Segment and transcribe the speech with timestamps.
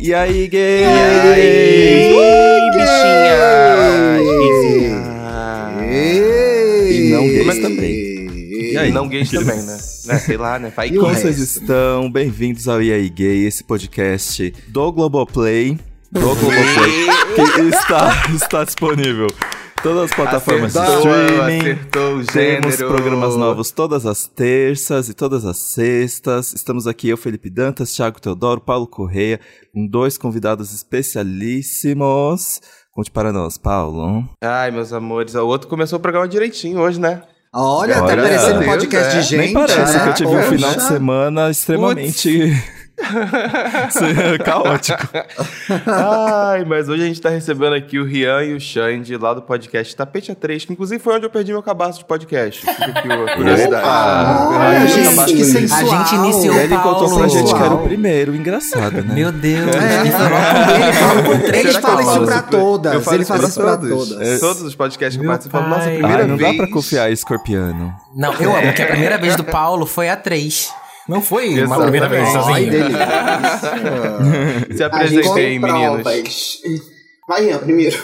[0.00, 0.82] E aí, gay?
[0.82, 2.12] E aí?
[6.90, 8.70] E não gays Mas também.
[8.72, 8.92] E aí?
[8.92, 9.76] Não gays também, né?
[10.06, 10.18] né?
[10.20, 10.72] Sei lá, né?
[10.74, 12.08] Vai que Como vocês estão?
[12.08, 15.76] Bem-vindos ao E aí, gay, esse podcast do Globoplay.
[16.12, 19.26] Do Globoplay, que está, está disponível.
[19.82, 21.58] Todas as plataformas Acertou, de streaming.
[21.60, 26.52] acertou o Temos programas novos todas as terças e todas as sextas.
[26.52, 29.38] Estamos aqui, eu, Felipe Dantas, Thiago Teodoro, Paulo Correia,
[29.72, 32.60] com dois convidados especialíssimos.
[32.92, 34.28] Conte para nós, Paulo.
[34.42, 37.22] Ai, meus amores, o outro começou o programa direitinho hoje, né?
[37.54, 39.20] Olha, tá Olha, parecendo um podcast é.
[39.20, 39.38] de gente.
[39.38, 40.02] Nem parece né?
[40.02, 40.50] que eu tive um Poxa.
[40.50, 42.52] final de semana extremamente
[44.44, 45.08] caótico.
[45.86, 49.42] Ai, mas hoje a gente tá recebendo aqui o Rian e o Xande lá do
[49.42, 52.64] podcast Tapete A3, que inclusive foi onde eu perdi meu cabaço de podcast.
[53.36, 53.84] Curiosidade.
[53.84, 54.88] Opa!
[55.44, 55.80] Sensual.
[55.80, 57.28] A gente iniciou Ele contou pra Paulo.
[57.28, 59.14] gente que era o primeiro, engraçado, né?
[59.14, 62.94] Meu Deus, É, ele fala com três, que fala eu isso pra todas.
[62.94, 64.08] Eu falo Ele pra isso pra todos.
[64.08, 64.28] todas.
[64.28, 66.50] É, Todos os podcasts que eu participo, nossa, primeira Ai, não vez.
[66.56, 67.94] dá pra confiar em escorpiano.
[68.14, 70.70] Não, eu amo que a primeira vez do Paulo foi a 3.
[71.08, 71.82] Não foi uma Exatamente.
[71.82, 72.70] primeira vez Ai, sozinho.
[72.70, 73.06] delícia.
[73.58, 76.02] Se A gente apresentem, tem meninos.
[76.02, 76.58] provas.
[77.28, 77.98] Vai, Rian, primeiro.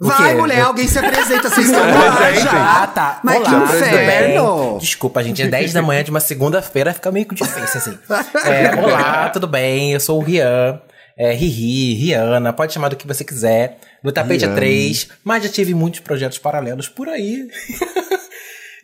[0.00, 2.82] Vai, mulher, alguém se apresenta, vocês estão lá já.
[2.82, 3.20] Ah, tá.
[3.24, 4.68] Mas Olá, que tudo inferno!
[4.70, 4.78] bem?
[4.78, 7.98] Desculpa, gente, é 10 da manhã de uma segunda-feira, fica meio difícil, assim.
[8.44, 9.92] É, olá, tudo bem?
[9.92, 10.80] Eu sou o Rian.
[11.20, 13.78] É, Riri, Rihanna, pode chamar do que você quiser.
[14.04, 14.60] No Tapete Rihanna.
[14.60, 17.48] A3, mas já tive muitos projetos paralelos por aí.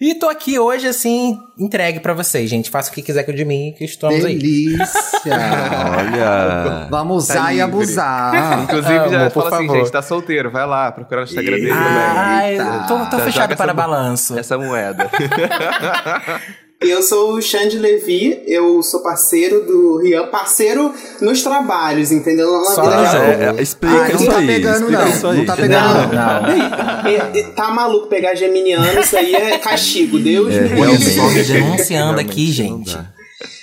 [0.00, 2.70] E tô aqui hoje, assim, entregue pra vocês, gente.
[2.70, 4.37] Faça o que quiser de mim, que estamos aí.
[4.39, 5.37] Delícia.
[5.97, 6.89] Olha.
[6.91, 7.62] Vamos Tá usar e livre.
[7.62, 8.62] abusar.
[8.65, 11.70] Inclusive, já Amo, por fala assim, gente, tá solteiro, vai lá, procura no Instagram dele
[11.72, 12.84] Ai, Eita.
[12.89, 14.28] tô, tô Já fechado para essa- balanço.
[14.28, 14.41] também.
[14.41, 15.11] Essa moeda.
[16.88, 22.46] Eu sou o Xande Levi, eu sou parceiro do Rian, parceiro nos trabalhos, entendeu?
[22.50, 23.02] Não na Só vida não.
[23.02, 23.22] real.
[23.54, 24.47] É, é, explica Ah, não isso tá aí.
[24.47, 25.09] pegando, explica não.
[25.10, 25.36] isso aí.
[25.38, 27.09] Não tá pegando, Não, não.
[27.09, 31.04] É, é, tá maluco pegar geminiano, isso aí é castigo, Deus É, me realmente.
[31.04, 31.42] livre.
[31.44, 32.94] Denunciando aqui, gente.
[32.97, 33.14] não.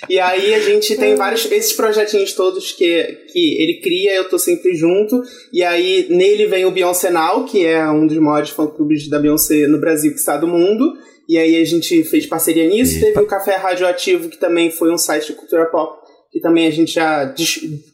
[0.08, 3.02] E aí a gente tem vários, esses projetinhos todos que,
[3.32, 5.22] que ele cria, eu tô sempre junto.
[5.52, 9.66] E aí nele vem o Beyoncé Now, que é um dos maiores fã-clubes da Beyoncé
[9.66, 10.92] no Brasil que está do mundo.
[11.32, 12.96] E aí a gente fez parceria nisso.
[12.98, 13.06] Epa.
[13.06, 15.98] Teve o Café Radioativo, que também foi um site de cultura pop,
[16.30, 17.32] que também a gente já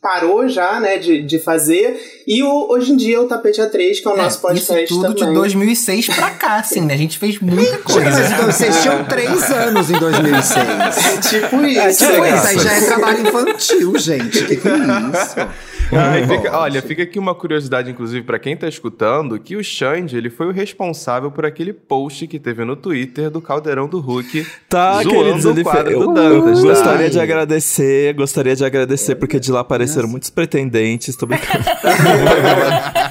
[0.02, 1.96] parou já, né, de, de fazer.
[2.26, 5.00] E o, hoje em dia o Tapete A3, que é o nosso É, podcast isso
[5.02, 5.34] tudo também.
[5.34, 6.94] de 2006 pra cá, assim, né?
[6.94, 8.00] A gente fez muita coisa.
[8.10, 11.28] mas então, vocês tinham três anos em 2006.
[11.30, 12.06] Tipo isso.
[12.06, 12.34] Tipo, né?
[12.36, 14.44] isso aí já é trabalho infantil, gente.
[14.46, 15.77] Que que é isso?
[15.92, 20.16] Ai, fica- olha, fica aqui uma curiosidade, inclusive, pra quem tá escutando, que o Xande,
[20.16, 24.46] ele foi o responsável por aquele post que teve no Twitter do Caldeirão do Hulk
[24.68, 26.70] Tá, queridos, o ele quadro fe- do eu, Dantas, eu tá?
[26.74, 31.64] gostaria de agradecer, gostaria de agradecer, porque de lá apareceram muitos pretendentes, tô brincando.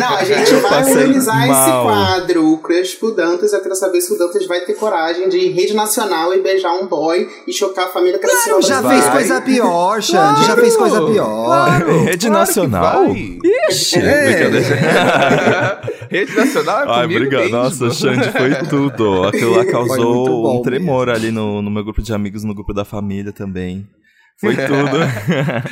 [0.00, 3.52] Não, a gente vai organizar esse quadro, o Crush pro Dantas.
[3.52, 6.40] Eu quero saber se o Dantas vai ter coragem de ir em rede nacional e
[6.40, 8.62] beijar um boy e chocar a família tradicional.
[8.62, 10.44] Já fez coisa pior, Xande.
[10.46, 11.61] Já fez coisa pior.
[12.04, 13.14] Rede claro Nacional?
[13.14, 13.38] que
[13.70, 13.98] Ixi!
[16.10, 17.40] Rede Nacional é Ai, obrigado.
[17.42, 17.56] mesmo.
[17.56, 19.24] Nossa, Xande, foi tudo.
[19.24, 22.72] Aquilo lá causou bom um tremor ali no, no meu grupo de amigos, no grupo
[22.72, 23.86] da família também.
[24.40, 24.98] Foi tudo.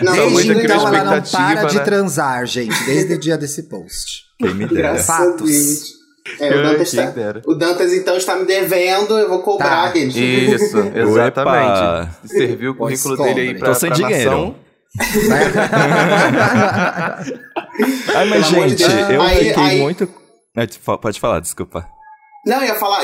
[0.05, 1.84] Não, Desde muita então ela não expectativa, para de né?
[1.84, 2.84] transar, gente.
[2.84, 4.22] Desde o dia desse post.
[4.39, 4.93] Quem me dera.
[4.93, 5.43] Graças Fatos.
[5.43, 6.01] a Deus.
[6.39, 7.12] É, o, Dantas tá-
[7.47, 9.99] o Dantas então está me devendo, eu vou cobrar Tá.
[9.99, 10.12] ele.
[10.55, 12.11] Isso, exatamente.
[12.27, 14.31] Serviu o currículo dele aí pra, Tô sem pra dinheiro.
[14.31, 14.55] nação.
[18.15, 20.09] Ai, mas Pelo amor de gente, eu Aí- fiquei aí- muito.
[20.56, 20.67] É,
[21.01, 21.87] Pode falar, desculpa.
[22.47, 23.03] Não, eu ia falar.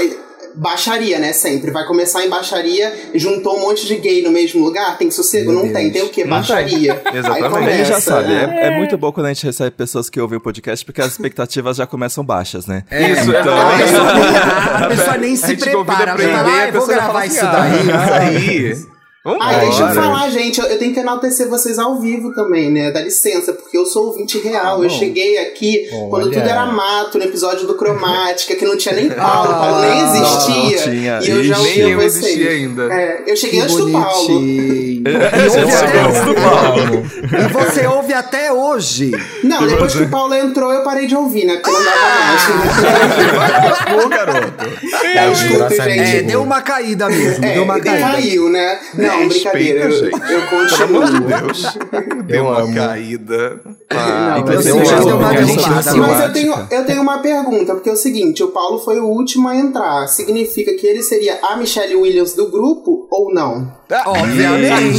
[0.57, 1.35] Baixaria, né?
[1.35, 1.71] Sempre.
[1.71, 5.53] Vai começar em baixaria, juntou um monte de gay no mesmo lugar, tem sossego?
[5.53, 5.91] Meu não tem.
[5.91, 5.93] Deus.
[5.93, 6.25] Tem o quê?
[6.25, 7.03] Baixaria.
[7.13, 7.69] Exatamente.
[7.73, 8.59] Aí A já sabe, né?
[8.63, 11.13] é, é muito bom quando a gente recebe pessoas que ouvem o podcast, porque as
[11.13, 12.85] expectativas já começam baixas, né?
[12.91, 13.83] Isso, A exatamente.
[13.83, 16.15] pessoa, nem- a pessoa nem A se prepara.
[16.15, 17.91] pra fala, ir, ah, a eu vou pessoa já gravar fala isso assim, daí.
[17.93, 18.50] ah, isso
[18.91, 18.95] aí.
[19.26, 20.61] Vamos Ah, deixa eu falar, gente.
[20.61, 22.93] Eu, eu tenho que enaltecer vocês ao vivo também, né?
[22.93, 24.84] Dá licença, porque eu sou ouvinte real.
[24.84, 26.38] eu cheguei aqui quando Olha.
[26.38, 30.05] tudo era mato, no episódio do Cromática, que não tinha nem Paulo, Paulo nem Ah,
[30.05, 30.76] existia.
[30.76, 31.19] não tinha.
[31.23, 32.17] E eu já ouvi Nem eu vocês.
[32.25, 32.94] existia ainda.
[32.94, 34.28] É, eu cheguei Que antes do Paulo.
[35.06, 36.35] Eu E ouve até do hoje.
[36.35, 37.06] Paulo.
[37.32, 39.11] E você ouve até hoje.
[39.44, 41.56] Não, depois que o Paulo entrou, eu parei de ouvir, né?
[41.56, 44.03] Porque não dava mais.
[44.03, 44.67] Pô, garoto.
[45.05, 46.17] É, desculpa, Nossa, gente.
[46.17, 47.44] É, deu uma caída mesmo.
[47.44, 48.00] É, deu uma caída.
[48.11, 48.79] caiu, né?
[48.94, 49.87] Não, Respeita, brincadeira.
[50.29, 51.41] Eu, eu Pelo amor de continuo.
[51.41, 51.79] Deus.
[52.26, 53.61] Deu uma caída.
[53.91, 54.76] Ah, Não, eu eu deu
[55.17, 55.97] uma derrubada.
[55.97, 59.06] Mas eu tenho, eu tenho uma pergunta, porque é o seguinte, o Paulo foi o
[59.06, 60.06] último a entrar.
[60.08, 63.73] Significa que ele seria a Michelle Williams do grupo ou não?
[64.06, 64.99] Obviamente.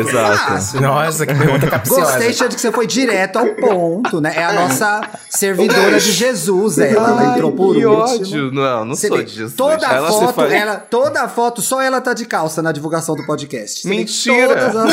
[0.00, 0.80] Exato.
[0.80, 2.00] Nossa, que pergunta capciosa.
[2.02, 4.32] Gostei, Xande, que você foi direto ao ponto, né?
[4.36, 5.00] É a nossa
[5.30, 7.10] servidora de Jesus, ela.
[7.10, 8.02] Ela entrou por que último.
[8.20, 8.52] ódio.
[8.52, 9.54] Não, não Você sou vê, de Jesus.
[9.54, 13.82] Toda foto, faz- ela, toda foto, só ela tá de calça na divulgação do podcast.
[13.82, 14.48] Você Mentira.
[14.48, 14.92] Todas as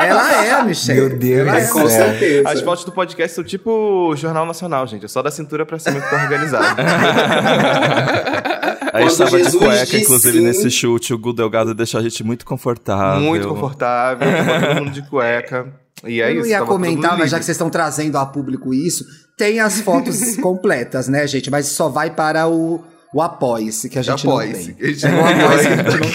[0.00, 1.00] ela é a Michelle.
[1.00, 1.66] Meu Deus Ela é.
[1.66, 2.48] Com certeza.
[2.48, 5.04] As fotos do podcast são tipo Jornal Nacional, gente.
[5.04, 6.76] É só da cintura pra cima que tá organizado.
[8.92, 10.44] A gente Quando tava de cueca, disse inclusive, sim.
[10.44, 11.14] nesse chute.
[11.14, 13.22] O Gu Delgado deixou a gente muito confortável.
[13.22, 15.72] Muito confortável, todo mundo de cueca.
[16.06, 16.50] E é Eu não isso.
[16.50, 19.04] ia tava todo comentar, mas já que vocês estão trazendo a público isso,
[19.38, 21.50] tem as fotos completas, né, gente?
[21.50, 22.84] Mas só vai para o,
[23.14, 24.76] o Apoie-se, que a gente não que tem.
[24.78, 26.12] É não que a gente não tem.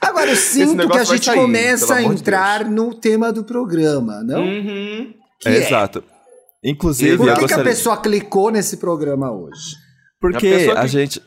[0.00, 4.22] Agora, eu sinto que a gente sair, começa a de entrar no tema do programa,
[4.22, 4.42] não?
[4.44, 5.12] Uhum.
[5.40, 6.02] Que É, é, Exato.
[6.62, 7.64] Inclusive, Por eu que, que a gostaria...
[7.64, 9.76] pessoa clicou nesse programa hoje?
[10.20, 11.22] Porque A pessoa a que- gente...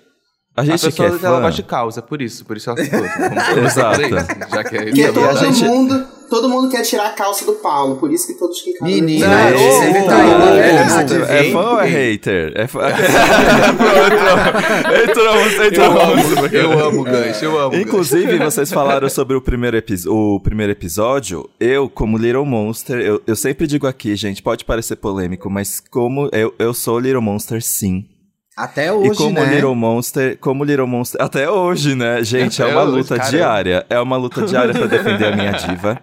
[0.57, 1.42] A A gente que pessoa é ela fã...
[1.42, 2.44] gosta de causa, por isso.
[2.44, 3.00] Por isso ela ficou.
[3.06, 4.01] Aí, Exato.
[4.51, 7.54] Já que é E a todo gente- mundo, todo mundo quer tirar a calça do
[7.54, 8.92] Paulo, por isso que todos clicaram.
[8.92, 10.74] Menina, vê ô, tá né?
[10.74, 11.13] Verdade.
[11.13, 12.54] ô, É fã ou é hater?
[12.56, 12.80] É fã...
[15.09, 16.54] entramos, entramos.
[16.54, 17.75] Eu amo o gancho, eu amo.
[17.75, 19.77] Inclusive, vocês falaram sobre o primeiro,
[20.07, 21.48] o primeiro episódio.
[21.59, 26.30] Eu, como Little Monster, eu, eu sempre digo aqui, gente, pode parecer polêmico, mas como
[26.31, 28.06] eu, eu sou Little Monster, sim.
[28.57, 29.54] Até hoje, e como né?
[29.54, 33.86] Little Monster, como Little Monster, até hoje, né, gente, é Até uma hoje, luta diária.
[33.88, 36.01] É uma luta diária pra defender a minha diva.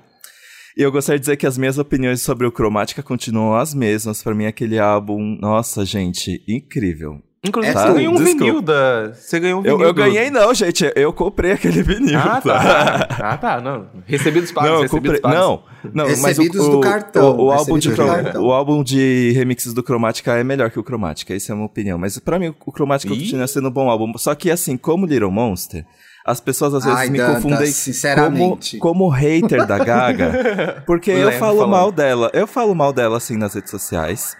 [0.76, 4.22] E eu gostaria de dizer que as minhas opiniões sobre o Cromática continuam as mesmas.
[4.22, 7.20] Pra mim, aquele álbum, nossa, gente, incrível.
[7.46, 8.44] Inclusive, Tá, você ganhou um desculpa.
[8.44, 9.12] vinil da.
[9.14, 9.78] Você ganhou um vinil.
[9.80, 12.18] Eu, eu do- ganhei não, gente, eu comprei aquele vinil.
[12.18, 13.08] Ah, tá.
[13.20, 13.60] Ah, tá.
[13.60, 13.86] Não.
[14.06, 15.20] Recebidos pagos, Não, eu recebidos comprei.
[15.20, 15.38] pagos.
[15.38, 18.22] Não, não, Recebidos mas o, do o- cartão, O, o álbum de, recebidos do cro-
[18.24, 18.42] cartão.
[18.44, 21.66] o álbum de remixes do Cromática é melhor que o Cromática, essa é a minha
[21.66, 21.98] opinião.
[21.98, 23.18] Mas pra mim, o Cromática Ih.
[23.18, 24.10] continua sendo um bom álbum.
[24.16, 25.84] Só que assim, como Little Monster,
[26.26, 28.78] as pessoas às vezes Ai, me Dantas, confundem sinceramente.
[28.78, 30.82] como, como hater da Gaga.
[30.86, 31.70] Porque eu falo falando.
[31.70, 32.30] mal dela.
[32.32, 34.34] Eu falo mal dela assim nas redes sociais.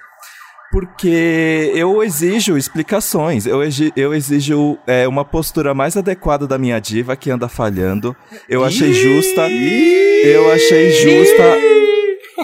[0.75, 6.81] Porque eu exijo explicações, eu, exi- eu exijo é, uma postura mais adequada da minha
[6.81, 8.15] diva que anda falhando.
[8.49, 9.49] Eu achei justa.
[9.49, 11.43] Eu achei justa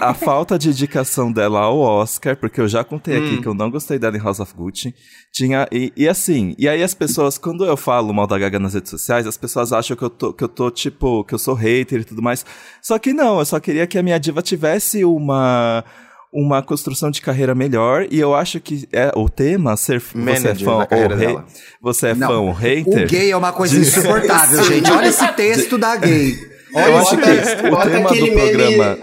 [0.00, 3.68] a falta de indicação dela ao Oscar, porque eu já contei aqui que eu não
[3.68, 4.94] gostei dela em House of Gucci.
[5.32, 8.74] Tinha, e, e assim, e aí as pessoas, quando eu falo mal da Gaga nas
[8.74, 11.54] redes sociais, as pessoas acham que eu tô, que eu tô tipo, que eu sou
[11.54, 12.46] hater e tudo mais.
[12.80, 15.84] Só que não, eu só queria que a minha diva tivesse uma.
[16.32, 20.22] Uma construção de carreira melhor, e eu acho que é o tema ser você é
[20.22, 21.38] Manager fã ou rei-
[21.82, 22.28] você é Não.
[22.28, 23.04] fã ou hater.
[23.04, 24.88] O gay é uma coisa insuportável, gente.
[24.92, 26.36] Olha esse texto da gay.
[26.72, 27.56] Olha Eu esse acho texto.
[27.62, 28.98] que o Bota tema do meme- programa.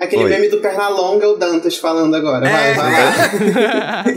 [0.00, 0.30] Aquele Oi.
[0.30, 2.48] meme do Pernalonga, o Dantas falando agora.
[2.48, 2.74] Vai, É.
[2.74, 4.04] vai lá.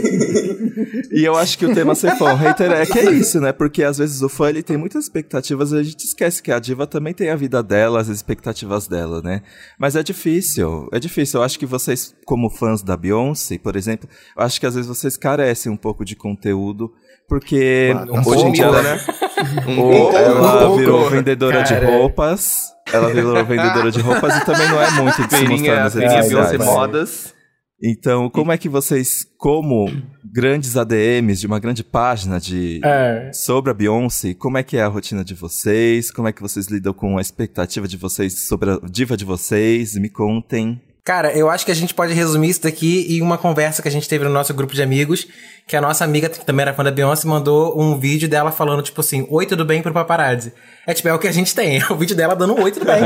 [1.11, 3.53] E eu acho que o tema ser fã hater é que é isso, né?
[3.53, 6.59] Porque às vezes o fã ele tem muitas expectativas e a gente esquece que a
[6.59, 9.41] diva também tem a vida dela, as expectativas dela, né?
[9.79, 11.39] Mas é difícil, é difícil.
[11.39, 14.89] Eu acho que vocês, como fãs da Beyoncé, por exemplo, eu acho que às vezes
[14.89, 16.91] vocês carecem um pouco de conteúdo,
[17.27, 18.99] porque Um hoje em dia ela, né?
[19.67, 21.85] Um ela um virou vendedora de Cara.
[21.87, 22.73] roupas.
[22.91, 26.11] Ela virou vendedora de roupas e também não é muito de se mostrar nas redes
[26.13, 26.29] sociais.
[26.29, 27.35] Beyoncé Modas.
[27.83, 29.91] Então, como é que vocês, como
[30.33, 33.29] grandes ADMs de uma grande página de É.
[33.33, 36.09] sobre a Beyoncé, como é que é a rotina de vocês?
[36.09, 39.95] Como é que vocês lidam com a expectativa de vocês sobre a diva de vocês?
[39.95, 40.81] Me contem.
[41.05, 43.91] Cara, eu acho que a gente pode resumir isso daqui em uma conversa que a
[43.91, 45.27] gente teve no nosso grupo de amigos,
[45.67, 48.81] que a nossa amiga, que também era fã da Beyoncé, mandou um vídeo dela falando,
[48.81, 50.51] tipo assim, oi, tudo bem pro paparazzi.
[50.87, 52.71] É tipo, é o que a gente tem, é o vídeo dela dando um oi,
[52.71, 53.03] tudo bem.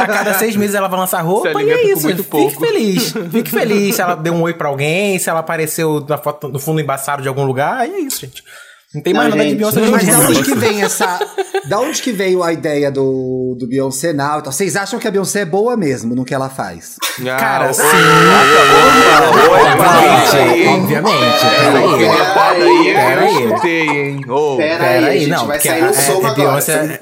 [0.00, 2.04] A cada seis meses ela vai lançar roupa e é isso.
[2.04, 2.58] muito Fique pouco.
[2.58, 3.12] feliz.
[3.30, 6.58] Fique feliz se ela deu um oi pra alguém, se ela apareceu na foto, no
[6.58, 8.42] fundo embaçado de algum lugar, e é isso, gente.
[8.92, 9.58] Não tem mais Não, nada de gente.
[9.58, 11.18] Beyoncé hoje em Mas da onde que vem essa.
[11.68, 14.52] Da onde que veio a ideia do, do Beyoncé Now e tal?
[14.52, 16.96] Vocês acham que a Beyoncé é boa mesmo no que ela faz?
[17.24, 17.82] Cara, Ah, sim.
[20.66, 20.68] Obviamente.
[20.68, 21.40] Obviamente.
[21.40, 22.88] Pera Peraí.
[22.88, 23.34] aí, Pera aí.
[23.34, 24.24] eu escutei, hein?
[24.28, 26.34] Ô, Pera Pera aí, a aí, gente não, vai sair no é, soco é agora.
[26.34, 27.00] Beyoncé,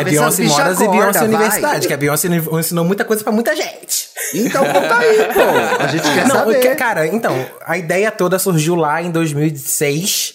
[0.00, 1.24] é Beyoncé Modas e Beyoncé.
[1.24, 4.08] Universidade, que a Beyoncé ensinou muita coisa pra muita gente.
[4.34, 5.82] Então conta aí, pô.
[5.82, 6.60] A gente quer Não, saber.
[6.60, 7.34] que- cara, então,
[7.66, 10.34] a ideia toda surgiu lá em 2006,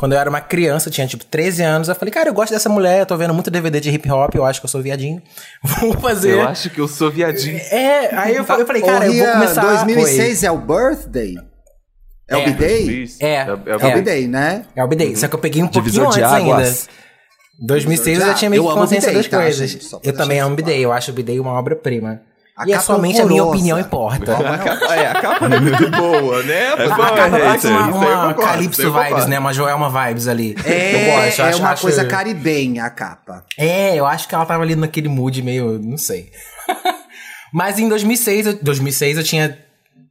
[0.00, 1.88] quando eu era uma criança, tinha tipo 13 anos.
[1.90, 4.34] Eu falei, cara, eu gosto dessa mulher, eu tô vendo muito DVD de hip hop,
[4.34, 5.20] eu acho que eu sou viadinho.
[5.62, 6.30] Vou fazer.
[6.32, 7.58] eu acho que eu sou viadinho.
[7.70, 9.60] É, aí eu falei, eu falei, Ô, cara, eu vou começar.
[9.60, 11.36] 2006 é o birthday?
[12.26, 12.44] É, o É.
[12.46, 13.08] B-Day?
[13.20, 13.94] É, é, É o é.
[13.96, 14.64] B-Day, né?
[14.74, 16.54] É o B-Day, só que eu peguei um pouquinho Divisor de antes ainda.
[16.54, 16.88] águas.
[17.60, 18.74] 2006 eu já de tinha meio águas.
[18.74, 19.92] que consciência das tá, coisas.
[20.02, 20.56] eu também amo.
[20.56, 22.22] B-Day, eu acho o B-Day uma obra-prima.
[22.60, 24.36] A e é capa somente a minha opinião importa.
[24.36, 26.54] A capa, é, a capa é muito boa, né?
[26.64, 29.28] É A uma- capa é uma, uma aí Calypso vibes, concordo.
[29.28, 29.38] né?
[29.38, 30.54] Uma Joelma vibes ali.
[30.64, 33.44] É, eu gosto, é acho, uma acho- coisa caribenha a capa.
[33.56, 35.78] É, eu acho que ela tava ali naquele mood meio.
[35.82, 36.30] não sei.
[37.52, 39.58] Mas em 2006, eu, 2006 eu tinha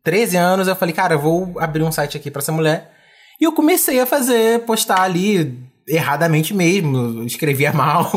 [0.03, 2.91] 13 anos, eu falei, cara, eu vou abrir um site aqui pra essa mulher.
[3.39, 8.11] E eu comecei a fazer, postar ali erradamente mesmo, escrevia mal.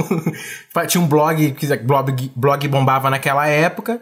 [0.89, 4.01] Tinha um blog, que blog, blog bombava naquela época.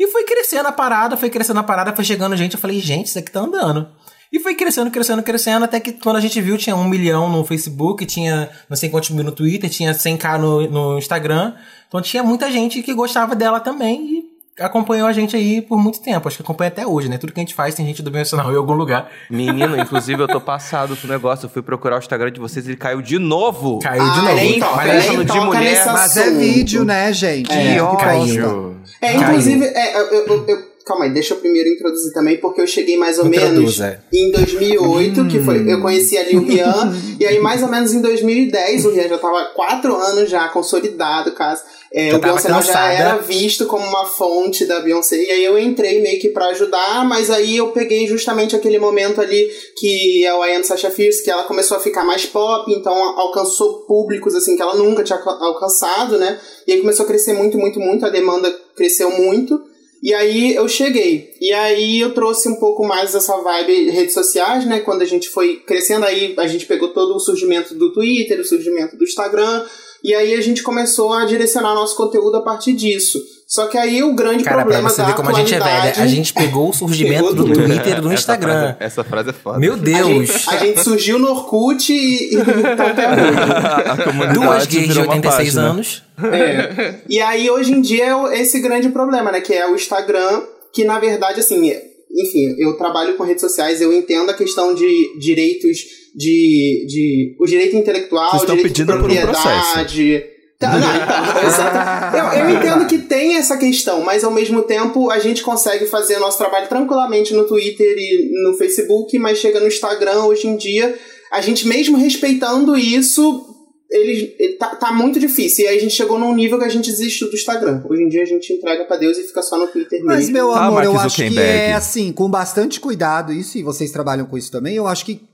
[0.00, 3.08] E foi crescendo a parada, foi crescendo a parada, foi chegando gente, eu falei, gente,
[3.08, 3.86] isso aqui tá andando.
[4.32, 7.44] E foi crescendo, crescendo, crescendo, até que quando a gente viu, tinha um milhão no
[7.44, 11.52] Facebook, tinha não sei quantos mil no Twitter, tinha 100k no, no Instagram.
[11.86, 16.00] Então tinha muita gente que gostava dela também e acompanhou a gente aí por muito
[16.00, 16.26] tempo.
[16.28, 17.18] Acho que acompanha até hoje, né?
[17.18, 19.08] Tudo que a gente faz tem gente do Nacional em algum lugar.
[19.30, 21.46] Menino, inclusive eu tô passado com o negócio.
[21.46, 23.78] Eu fui procurar o Instagram de vocês e ele caiu de novo.
[23.80, 24.34] Caiu de Ah, novo.
[24.34, 27.52] nem toca, Mas nem de mulher, Mas é vídeo, né, gente?
[27.52, 28.76] É, que ódio.
[29.00, 32.66] É, inclusive, é, eu, eu- eu- calma aí, deixa eu primeiro introduzir também, porque eu
[32.66, 34.00] cheguei mais ou Introduz, menos é.
[34.12, 38.00] em 2008, que foi, eu conheci ali o Rian, e aí mais ou menos em
[38.00, 41.62] 2010 o Rian já tava quatro anos já consolidado, caso.
[41.92, 46.00] É, o Beyoncé já era visto como uma fonte da Beyoncé, e aí eu entrei
[46.00, 50.44] meio que pra ajudar, mas aí eu peguei justamente aquele momento ali que é o
[50.44, 54.54] I Am Sasha Fierce, que ela começou a ficar mais pop, então alcançou públicos assim
[54.54, 56.38] que ela nunca tinha alca- alcançado, né?
[56.66, 59.60] E aí começou a crescer muito, muito, muito, a demanda cresceu muito.
[60.02, 61.34] E aí eu cheguei.
[61.40, 64.80] E aí eu trouxe um pouco mais dessa vibe redes sociais, né?
[64.80, 68.44] Quando a gente foi crescendo, aí a gente pegou todo o surgimento do Twitter, o
[68.44, 69.64] surgimento do Instagram.
[70.02, 73.18] E aí a gente começou a direcionar nosso conteúdo a partir disso.
[73.52, 75.58] Só que aí o grande Cara, pra problema você da ver como a gente é
[75.58, 77.52] velha, a gente pegou o surgimento Pegou do.
[77.52, 78.60] Twitter e do Essa Instagram.
[78.60, 79.58] frase- essa frase é foda.
[79.58, 80.28] Meu A Deus!
[80.28, 84.22] gente, a gente surgiu no Orkut e, e até hoje.
[84.22, 85.62] a Duas gays de virou uma 86 página.
[85.68, 86.02] anos.
[86.32, 86.94] É.
[87.08, 89.40] E aí, hoje em dia, é esse grande problema, né?
[89.40, 90.42] Que é o Instagram,
[90.72, 94.74] que na verdade, assim, é- enfim, eu trabalho com redes sociais, eu entendo a questão
[94.76, 95.76] de direitos
[96.14, 96.86] de.
[96.88, 100.24] de o direito intelectual, Vocês o estão direito de pedindo por um propriedade.
[100.60, 102.16] Tá, não, então, exato.
[102.18, 106.18] Eu, eu entendo que tem essa questão, mas ao mesmo tempo a gente consegue fazer
[106.18, 110.56] o nosso trabalho tranquilamente no Twitter e no Facebook, mas chega no Instagram hoje em
[110.56, 110.94] dia,
[111.32, 113.46] a gente mesmo respeitando isso,
[113.90, 115.64] ele, ele tá, tá muito difícil.
[115.64, 117.82] E aí a gente chegou num nível que a gente desistiu do Instagram.
[117.88, 120.32] Hoje em dia a gente entrega pra Deus e fica só no Twitter Mas, mesmo.
[120.34, 123.90] meu Ah, amor, eu Mark acho que é assim, com bastante cuidado, isso, e vocês
[123.90, 125.29] trabalham com isso também, eu acho que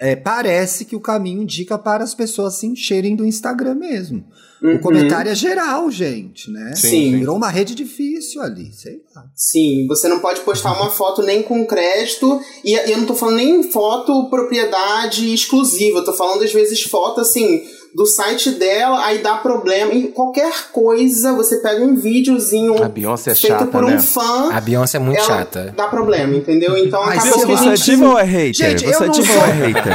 [0.00, 4.24] é, parece que o caminho indica para as pessoas se encherem do Instagram mesmo.
[4.62, 4.76] Uhum.
[4.76, 6.74] O comentário é geral, gente, né?
[6.74, 7.18] Sim.
[7.18, 9.24] Virou uma rede difícil ali, sei lá.
[9.34, 13.14] Sim, você não pode postar uma foto nem com crédito, e e eu não tô
[13.14, 17.62] falando nem foto propriedade exclusiva, eu tô falando às vezes foto assim,
[17.94, 19.92] do site dela, aí dá problema.
[19.92, 23.98] Em qualquer coisa, você pega um videozinho A Beyoncé é feito chata, por um né?
[24.00, 24.52] fã.
[24.52, 25.74] A Beyoncé é muito ela chata.
[25.76, 26.76] Dá problema, entendeu?
[26.76, 27.84] Então Mas acabou que a Você é gente.
[27.90, 28.54] diva ou é hater?
[28.54, 29.92] Gente, você eu é não diva sou- ou é hater?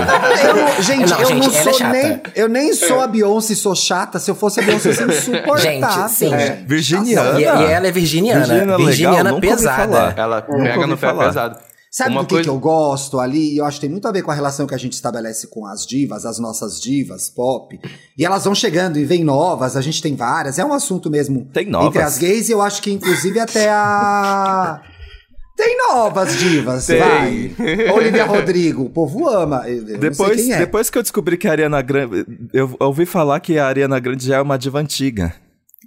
[0.48, 1.92] Eu não- gente, Não, eu gente, não é sou chata.
[1.94, 2.22] nem.
[2.36, 4.20] Eu nem sou a Beyoncé e sou chata.
[4.20, 5.60] Se eu fosse a Beyoncé, eu seria insuportável.
[5.62, 6.30] Gente, sim.
[6.30, 6.66] gente.
[6.68, 7.40] Virginiana.
[7.40, 8.40] E, e ela é virginiana.
[8.46, 9.84] Virginiana Virginiana, legal, nunca ouvi pesada.
[9.88, 10.14] falar.
[10.18, 11.26] Ela Nunca pega ouvi no pé falar.
[11.28, 11.60] pesado.
[11.98, 13.54] Sabe Uma do que, coisa- que eu gosto ali?
[13.54, 15.48] E eu acho que tem muito a ver com a relação que a gente estabelece
[15.48, 17.80] com as divas, as nossas divas pop.
[18.18, 20.60] E elas vão chegando e vem novas, a gente tem várias.
[20.60, 21.88] É um assunto mesmo Tem novas?
[21.88, 24.82] entre as gays, e eu acho que inclusive até a.
[25.56, 27.00] Tem novas divas, Tem.
[27.00, 27.56] vai.
[27.96, 29.64] Olivia Rodrigo, o povo ama.
[29.66, 30.58] Eu, Depois, é.
[30.58, 32.26] depois que eu descobri que a Ariana Grande.
[32.52, 35.34] Eu ouvi falar que a Ariana Grande já é uma diva antiga.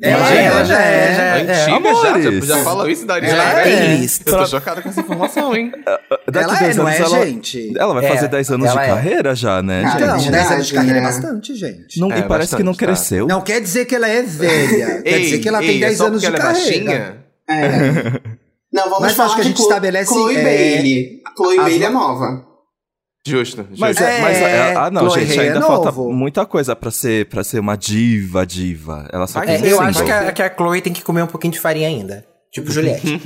[0.01, 1.41] É, Ela ela já é, já é.
[1.43, 2.47] Antiga já, Amores.
[2.47, 3.73] já, já falou isso da Ariana Ela Grande?
[3.73, 4.05] é.
[4.27, 5.73] Eu tô chocada com essa informação, hein?
[6.31, 7.73] Daqui ela é, 10 não anos é, ela, gente?
[7.79, 8.89] ela vai É, fazer 10 anos de ela é.
[8.89, 10.21] carreira já, né, Cara, gente?
[10.23, 11.07] Gente, 10 anos de carreira é né?
[11.09, 11.99] bastante, gente.
[12.01, 12.95] Não, É, e parece que não bastante, tá.
[12.95, 13.27] cresceu.
[13.27, 15.03] Não quer dizer que ela é velha.
[15.03, 16.63] quer dizer que ela tem ei, 10 é só anos de ela é carreira.
[16.69, 17.17] baixinha?
[17.51, 18.21] É.
[18.71, 21.23] Não, vamos Mas falar acho que a de gente Chloe- estabelece, Chloe é, Bailey.
[21.37, 22.45] Chloe Bailey é nova.
[23.29, 23.81] Justo, justo.
[23.81, 25.67] Mas, É, é, mas é, ah, não, Chloe gente, é ainda novo.
[25.85, 29.09] falta muita coisa pra ser, pra ser uma diva, diva.
[29.13, 29.85] Ela só Vai tem É, um eu single.
[29.89, 32.25] acho que a, que a Chloe tem que comer um pouquinho de farinha ainda.
[32.51, 33.21] Tipo Juliette.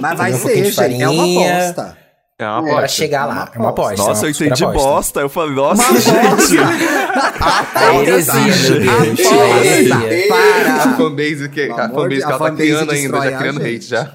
[0.00, 1.02] Mas vai Um ser, de gente.
[1.02, 1.98] É uma aposta.
[2.38, 2.76] É uma É, aposta.
[2.76, 3.50] Pra chegar lá.
[3.54, 3.96] É uma aposta.
[3.96, 4.88] Nossa, é eu uma super entendi aposta.
[4.88, 5.20] bosta.
[5.20, 6.58] Eu falei, nossa, gente.
[6.58, 8.32] É heresia.
[8.42, 8.76] Aposta.
[9.56, 10.28] É heresia.
[10.28, 10.74] Para.
[10.74, 13.76] A fanbase que, a fanbase que a ela tá criando ainda, já a criando gente.
[13.76, 14.12] hate já.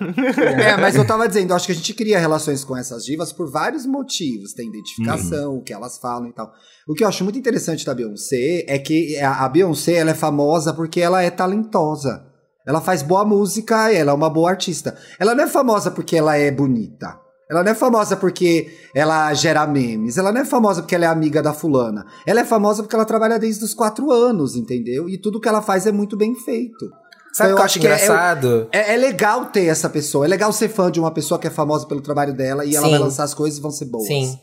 [0.62, 3.34] É, mas eu tava dizendo, eu acho que a gente cria relações com essas divas
[3.34, 4.54] por vários motivos.
[4.54, 6.52] Tem identificação, o que elas falam e tal.
[6.88, 10.16] O que eu acho muito interessante da Beyoncé é que a a Beyoncé ela é
[10.16, 12.24] famosa porque ela é talentosa.
[12.68, 14.96] Ela faz boa música, ela é uma boa artista.
[15.20, 17.20] Ela não é famosa porque ela é bonita.
[17.52, 20.18] Ela não é famosa porque ela gera memes.
[20.18, 22.06] Ela não é famosa porque ela é amiga da fulana.
[22.26, 25.10] Ela é famosa porque ela trabalha desde os quatro anos, entendeu?
[25.10, 26.90] E tudo que ela faz é muito bem feito.
[27.34, 28.70] Sabe o eu que eu acho que é- engraçado?
[28.72, 30.26] É, é legal ter essa pessoa.
[30.26, 32.86] É legal ser fã de uma pessoa que é famosa pelo trabalho dela e ela
[32.86, 32.92] Sim.
[32.92, 34.08] vai lançar as coisas e vão ser boas.
[34.08, 34.40] Sim.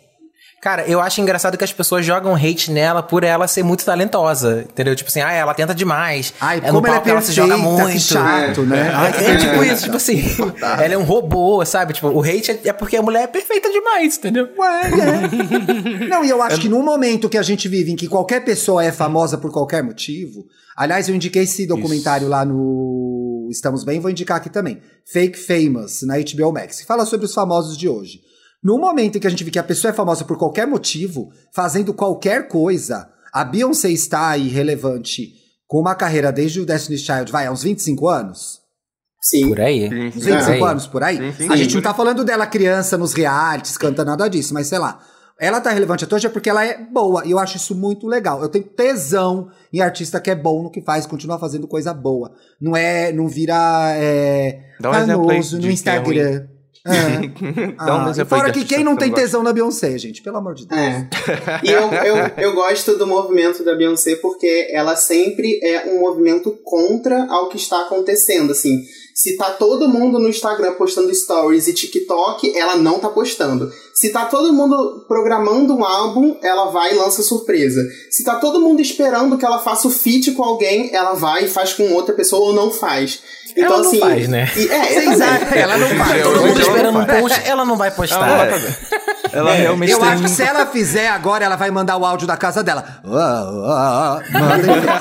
[0.61, 4.67] Cara, eu acho engraçado que as pessoas jogam hate nela por ela ser muito talentosa,
[4.69, 4.97] entendeu?
[4.97, 6.35] Tipo assim, ah, ela tenta demais.
[6.41, 7.93] Ai, é no como ela é palco ela se joga perfeita, muito.
[7.93, 8.91] que chato, né?
[8.93, 9.75] Ai, que É tipo perfeita.
[9.75, 10.23] isso, tipo assim,
[10.83, 11.93] ela é um robô, sabe?
[11.93, 14.49] Tipo, o hate é, é porque a mulher é perfeita demais, entendeu?
[14.59, 16.07] Ué, é.
[16.11, 18.85] Não, e eu acho que no momento que a gente vive em que qualquer pessoa
[18.85, 20.45] é famosa por qualquer motivo.
[20.77, 24.81] Aliás, eu indiquei esse documentário lá no Estamos Bem, vou indicar aqui também.
[25.05, 28.27] Fake Famous, na HBO Max, fala sobre os famosos de hoje.
[28.63, 31.31] No momento em que a gente vê que a pessoa é famosa por qualquer motivo,
[31.55, 35.33] fazendo qualquer coisa, a Beyoncé está aí relevante
[35.67, 38.61] com uma carreira desde o Destiny's Child, vai, há uns 25 anos?
[39.21, 39.49] Sim.
[39.49, 39.89] Por aí.
[39.89, 40.33] Sim, Uns sim.
[40.33, 40.63] 25 aí.
[40.63, 41.17] anos por aí?
[41.17, 41.53] Sim, sim.
[41.53, 45.01] a gente não tá falando dela criança nos realities, canta nada disso, mas sei lá.
[45.41, 48.09] Ela tá relevante até hoje é porque ela é boa, e eu acho isso muito
[48.09, 48.43] legal.
[48.43, 52.33] Eu tenho tesão em artista que é bom no que faz, continua fazendo coisa boa.
[52.61, 53.55] Não é, não vira
[53.95, 56.49] é, Dá um exemplo aí famoso de no é Instagram.
[56.85, 57.19] É.
[57.21, 60.81] Um Ah, fora que quem não tem tesão na Beyoncé, gente, pelo amor de Deus.
[60.81, 61.09] É.
[61.65, 66.51] E eu, eu, eu gosto do movimento da Beyoncé porque ela sempre é um movimento
[66.65, 68.53] contra ao que está acontecendo.
[68.53, 68.85] Assim,
[69.21, 73.69] se tá todo mundo no Instagram postando stories e TikTok, ela não tá postando.
[73.93, 77.85] Se tá todo mundo programando um álbum, ela vai e lança surpresa.
[78.13, 81.49] Se tá todo mundo esperando que ela faça o feat com alguém, ela vai e
[81.49, 83.19] faz com outra pessoa ou não faz.
[83.57, 84.49] Então, Ela não assim, faz, né?
[84.57, 85.45] e- é, exatamente.
[85.47, 85.59] acham?
[85.59, 86.23] Ela não faz.
[86.23, 88.29] Todo Hoje mundo ela esperando não um post, ela não vai postar.
[88.29, 88.77] Ela não vai.
[89.33, 92.27] Ela realmente Eu tem acho que se ela fizer agora, ela vai mandar o áudio
[92.27, 92.85] da casa dela.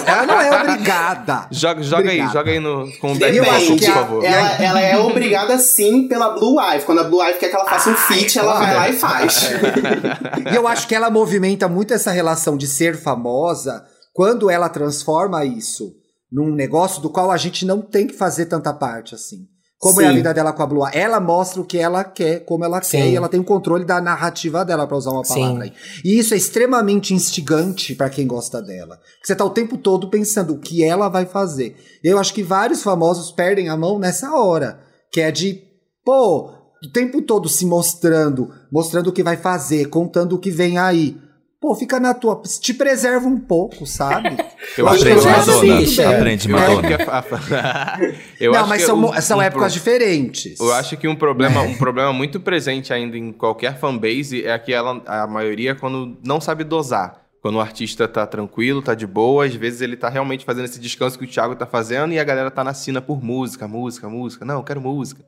[0.07, 1.47] Ela não é obrigada.
[1.51, 2.33] Joga, joga aí, Obrigada.
[2.33, 4.23] joga aí no, com o Motion, que por a- favor.
[4.23, 6.85] Ela, ela é obrigada sim pela Blue Ivy.
[6.85, 9.49] Quando a Blue Ivy quer que ela faça um feat, ela vai lá e faz.
[10.51, 15.45] E eu acho que ela movimenta muito essa relação de ser famosa quando ela transforma
[15.45, 15.93] isso
[16.31, 19.47] num negócio do qual a gente não tem que fazer tanta parte assim.
[19.79, 20.15] Como é a Sim.
[20.15, 20.87] vida dela com a Blue.
[20.91, 23.11] Ela mostra o que ela quer, como ela quer, Sim.
[23.11, 25.41] e ela tem o controle da narrativa dela, pra usar uma Sim.
[25.41, 25.73] palavra aí.
[26.03, 28.95] E isso é extremamente instigante pra quem gosta dela.
[28.97, 31.75] Porque você tá o tempo todo pensando o que ela vai fazer.
[32.03, 34.79] Eu acho que vários famosos perdem a mão nessa hora.
[35.11, 35.61] Que é de,
[36.03, 36.49] pô,
[36.83, 41.17] o tempo todo se mostrando, mostrando o que vai fazer, contando o que vem aí.
[41.67, 42.41] Pô, fica na tua.
[42.61, 44.37] Te preserva um pouco, sabe?
[44.77, 46.89] Eu acho acho que Aprende eu que acho Madonna.
[46.91, 48.13] Eu acho Madonna.
[48.39, 50.59] eu não, acho mas são, o- são um épocas pro- diferentes.
[50.59, 54.71] Eu acho que um problema, um problema muito presente ainda em qualquer fanbase é que
[54.71, 57.21] ela, a maioria, quando não sabe dosar.
[57.41, 60.79] Quando o artista tá tranquilo, tá de boa, às vezes ele tá realmente fazendo esse
[60.79, 64.07] descanso que o Thiago tá fazendo e a galera tá na sina por música, música,
[64.09, 64.45] música.
[64.45, 65.21] Não, eu quero música.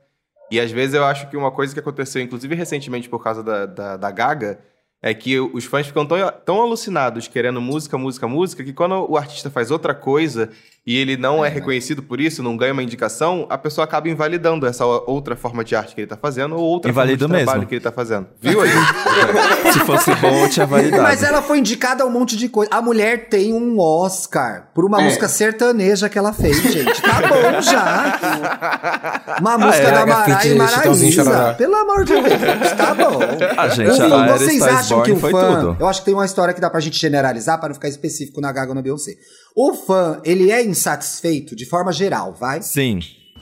[0.49, 3.65] E às vezes eu acho que uma coisa que aconteceu, inclusive recentemente por causa da,
[3.65, 4.59] da, da Gaga,
[5.01, 9.17] é que os fãs ficam tão, tão alucinados querendo música, música, música, que quando o
[9.17, 10.49] artista faz outra coisa
[10.85, 14.65] e ele não é, reconhecido por isso, não ganha uma indicação, a pessoa acaba invalidando
[14.65, 17.59] essa outra forma de arte que ele tá fazendo ou outra Invalido forma de trabalho
[17.59, 17.69] mesmo.
[17.69, 18.27] que ele tá fazendo.
[18.41, 18.69] Viu aí?
[19.71, 21.03] Se fosse bom, eu tinha validado.
[21.03, 22.71] Mas ela foi indicada a um monte de coisa.
[22.73, 25.03] A mulher tem um Oscar por uma É.
[25.05, 27.01] música sertaneja que ela fez, gente.
[27.01, 29.35] Tá bom já.
[29.39, 29.91] Uma música é?
[29.91, 31.53] da Pega Mara feat e Maraísa.
[31.57, 33.19] Pelo amor de Deus, tá bom.
[33.57, 35.55] Ah, gente, Enfim, a vocês acham que o foi fã...
[35.61, 35.77] tudo.
[35.79, 38.41] Eu acho que tem uma história que dá pra gente generalizar para não ficar específico
[38.41, 39.11] na Gaga ou na Beyoncé.
[39.55, 42.61] O fã, ele é insatisfeito de forma geral, vai?
[42.61, 42.99] Sim.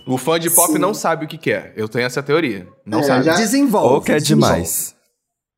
[0.08, 0.80] o fã de pop Sim.
[0.80, 1.74] não sabe o que quer.
[1.76, 2.68] Eu tenho essa teoria.
[2.86, 3.26] Não É, sabe.
[3.26, 3.94] já- Desenvolve.
[3.96, 4.54] Ou que é desenvolve.
[4.56, 4.96] demais.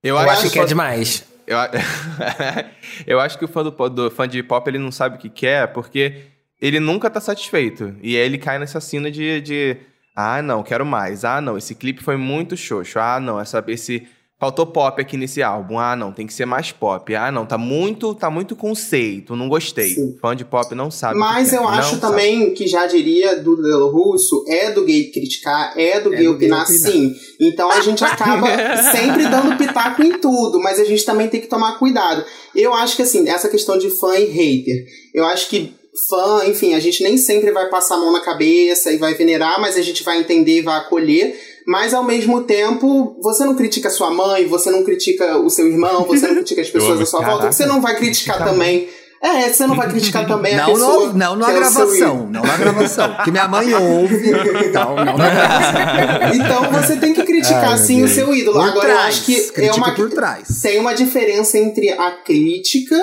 [0.04, 1.24] Eu, Eu acho que é demais.
[1.46, 1.58] Eu,
[3.08, 5.30] eu acho que o fã, do, do fã de pop ele não sabe o que
[5.30, 6.24] quer porque
[6.62, 7.96] ele nunca tá satisfeito.
[8.02, 9.78] E aí ele cai nessa cena de, de
[10.16, 11.24] ah, não, quero mais.
[11.24, 13.00] Ah, não, esse clipe foi muito xoxo.
[13.00, 14.08] Ah, não, essa, esse
[14.40, 15.78] faltou pop aqui nesse álbum.
[15.78, 17.14] Ah, não, tem que ser mais pop.
[17.16, 19.90] Ah, não, tá muito, tá muito conceito, não gostei.
[19.96, 20.18] Sim.
[20.22, 21.16] Fã de pop não sabe.
[21.20, 22.02] o que Mas quer, eu não acho sabe.
[22.02, 26.26] também que já diria do Lelo Russo, é do gay criticar, é do É gay
[26.28, 26.92] do gay opinar opinar.
[26.92, 27.14] sim.
[27.40, 28.48] Então a gente acaba
[28.92, 32.24] sempre dando pitaco em tudo, mas a gente também tem que tomar cuidado.
[32.56, 35.74] Eu acho que assim, essa questão de fã e hater, eu acho que
[36.08, 39.60] fã, enfim, a gente nem sempre vai passar a mão na cabeça e vai venerar,
[39.60, 41.36] mas a gente vai entender e vai acolher.
[41.70, 46.04] Mas ao mesmo tempo, você não critica sua mãe, você não critica o seu irmão,
[46.04, 48.90] você não critica as pessoas à sua volta, você não vai criticar também.
[49.22, 51.08] É, você não vai criticar também a Não, pessoa.
[51.10, 53.18] no, não na é gravação, não na gravação.
[53.24, 54.32] Que minha mãe ouve.
[54.66, 56.34] Então, não na gravação.
[56.34, 58.58] Então você tem que criticar Ai, sim o seu ídolo.
[58.58, 60.48] Por Agora eu trás, acho que é uma, por trás.
[60.62, 62.96] tem uma diferença entre a crítica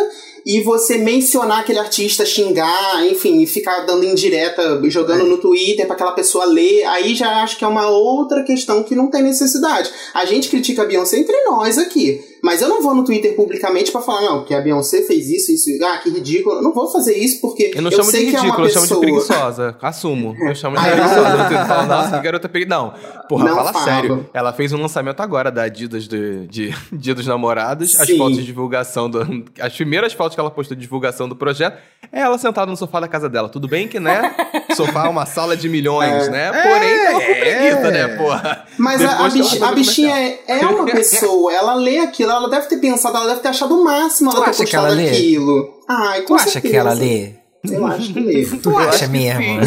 [0.47, 5.97] e você mencionar aquele artista, xingar, enfim, e ficar dando indireta, jogando no Twitter para
[5.97, 9.91] aquela pessoa ler, aí já acho que é uma outra questão que não tem necessidade.
[10.15, 12.23] A gente critica a Beyoncé entre nós aqui.
[12.43, 15.53] Mas eu não vou no Twitter publicamente para falar, não, que a Beyoncé fez isso,
[15.53, 16.57] isso, ah, que ridículo.
[16.57, 18.73] Eu não vou fazer isso porque Eu não eu chamo de que é ridículo, eu
[18.73, 18.87] pessoa...
[18.87, 19.77] chamo de preguiçosa.
[19.83, 20.37] Assumo.
[20.41, 21.23] Eu chamo de preguiçosa.
[21.23, 21.43] não.
[21.43, 22.67] Eu tento falar, nossa, que garota preguiçosa.
[22.67, 22.95] Não,
[23.29, 24.29] porra, Não fala sério.
[24.33, 27.99] Ela fez um lançamento agora da Adidas de, de Dia dos Namorados.
[27.99, 28.19] As Sim.
[28.19, 31.79] fotos de divulgação, do, as primeiras fotos que ela postou de divulgação do projeto,
[32.13, 33.49] é ela sentada no sofá da casa dela.
[33.49, 34.35] Tudo bem que, né?
[34.77, 36.51] Sofá é uma sala de milhões, né?
[36.53, 38.65] Porém, tava com preguiça, né, porra?
[38.77, 42.77] Mas a, a, a bichinha é, é uma pessoa, ela lê aquilo, ela deve ter
[42.79, 45.09] pensado, ela deve ter achado o máximo Tu ela ter acha que postado ela lê?
[45.11, 45.75] aquilo.
[45.89, 46.73] Ai, Tu acha certeza.
[46.73, 47.31] que ela lê?
[47.65, 48.45] Eu acho que lê.
[48.47, 49.61] Tu Eu acha que mesmo?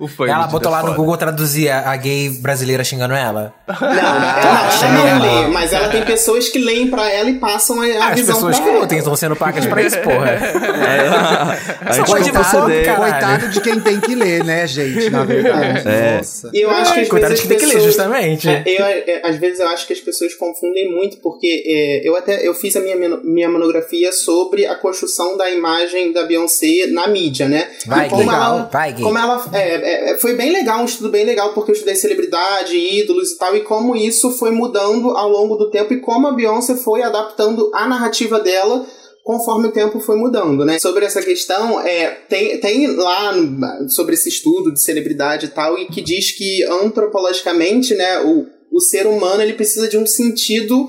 [0.00, 0.94] O fã Ela de botou lá no.
[0.94, 3.52] Google traduzir a a gay brasileira xingando ela?
[3.68, 5.22] Não, não, ela, ela não mesmo?
[5.42, 8.14] lê, mas ela tem pessoas que leem pra ela e passam a, a Ah, as
[8.20, 8.80] visão pessoas pra que ela.
[8.80, 10.38] lutem estão sendo pagas pra isso, porra.
[11.86, 12.96] a gente pode proceder.
[12.96, 15.10] Coitado de quem tem que ler, né, gente?
[15.10, 15.88] Na verdade.
[15.88, 16.16] É.
[16.16, 16.50] Nossa.
[16.52, 18.48] E eu acho que às Coitado vezes de quem tem que ler, pessoas- justamente.
[18.48, 22.16] É, eu, é, às vezes eu acho que as pessoas confundem muito, porque é, eu
[22.16, 27.06] até eu fiz a minha, minha monografia sobre a construção da imagem da Beyoncé na
[27.08, 27.68] mídia, né?
[27.86, 28.34] Vai, E como gay.
[28.34, 29.02] ela, Vai, gay.
[29.04, 32.76] como ela é, é, foi bem legal, um estudo bem legal, porque eu estudei celebridade,
[32.76, 36.32] ídolos e tal, e como isso foi mudando ao longo do tempo e como a
[36.32, 38.86] Beyoncé foi adaptando a narrativa dela
[39.22, 40.78] conforme o tempo foi mudando, né?
[40.78, 45.78] Sobre essa questão, é, tem, tem lá no- sobre esse estudo de celebridade e tal,
[45.78, 50.88] e que diz que antropologicamente, né, o, o ser humano ele precisa de um sentido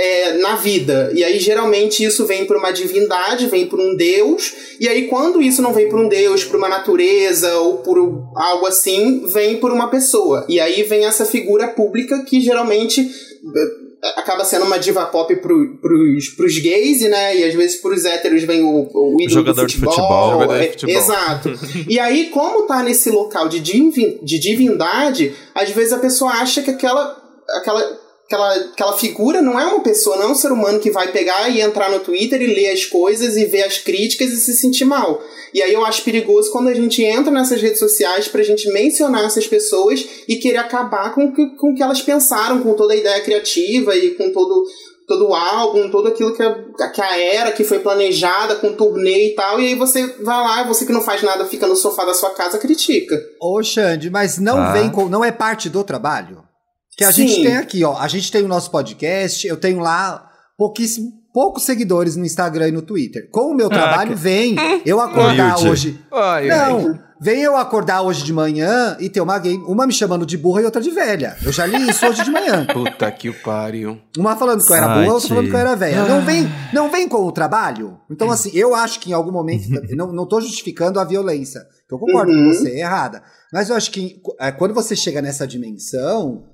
[0.00, 1.12] é, na vida.
[1.14, 4.52] E aí, geralmente, isso vem por uma divindade, vem por um deus.
[4.80, 7.98] E aí, quando isso não vem por um deus, por uma natureza ou por
[8.34, 10.46] algo assim, vem por uma pessoa.
[10.48, 15.76] E aí vem essa figura pública que geralmente eh, acaba sendo uma diva pop pro,
[15.76, 17.36] pros, pros gays, né?
[17.36, 19.94] E às vezes pros héteros vem o, o ídolo Jogador do de futebol.
[19.94, 20.30] futebol.
[20.32, 20.96] Jogador de é, futebol.
[20.96, 21.50] Exato.
[21.86, 27.16] e aí, como tá nesse local de divindade, às vezes a pessoa acha que aquela,
[27.58, 27.99] aquela,
[28.30, 31.48] aquela, aquela figura não é uma pessoa, não é um ser humano que vai pegar
[31.48, 34.84] e entrar no Twitter e ler as coisas e ver as críticas e se sentir
[34.84, 35.20] mal.
[35.52, 39.24] E aí eu acho perigoso quando a gente entra nessas redes sociais pra gente mencionar
[39.24, 42.96] essas pessoas e querer acabar com o que, com que elas pensaram, com toda a
[42.96, 44.64] ideia criativa e com todo
[45.08, 49.32] todo o álbum, tudo aquilo que a, que a era que foi planejada com turnê
[49.32, 52.04] e tal, e aí você vai lá, você que não faz nada, fica no sofá
[52.04, 53.20] da sua casa, critica.
[53.40, 54.72] Ô, Xande, mas não Tá.
[54.72, 55.08] vem com.
[55.08, 56.49] Não é parte do trabalho?
[56.96, 57.26] Que a Sim.
[57.28, 57.96] gente tem aqui, ó.
[57.96, 62.72] A gente tem o nosso podcast, eu tenho lá pouquíssimo, poucos seguidores no Instagram e
[62.72, 63.28] no Twitter.
[63.30, 65.98] Com o meu trabalho, vem eu acordar hoje.
[66.12, 66.72] Ai, ai.
[66.72, 70.36] Não, vem eu acordar hoje de manhã e ter uma gay, uma me chamando de
[70.36, 71.36] burra e outra de velha.
[71.42, 72.66] Eu já li isso hoje de manhã.
[72.74, 73.98] Puta que o pariu.
[74.18, 76.04] Uma falando que eu era boa, outra falando que eu era velha.
[76.04, 77.98] Não vem, não vem com o trabalho?
[78.10, 79.68] Então, assim, eu acho que em algum momento.
[79.96, 81.60] não, não tô justificando a violência.
[81.88, 82.48] que Eu concordo Uhum.
[82.48, 83.22] com você, é errada.
[83.52, 86.44] Mas eu acho que é, quando você chega nessa dimensão,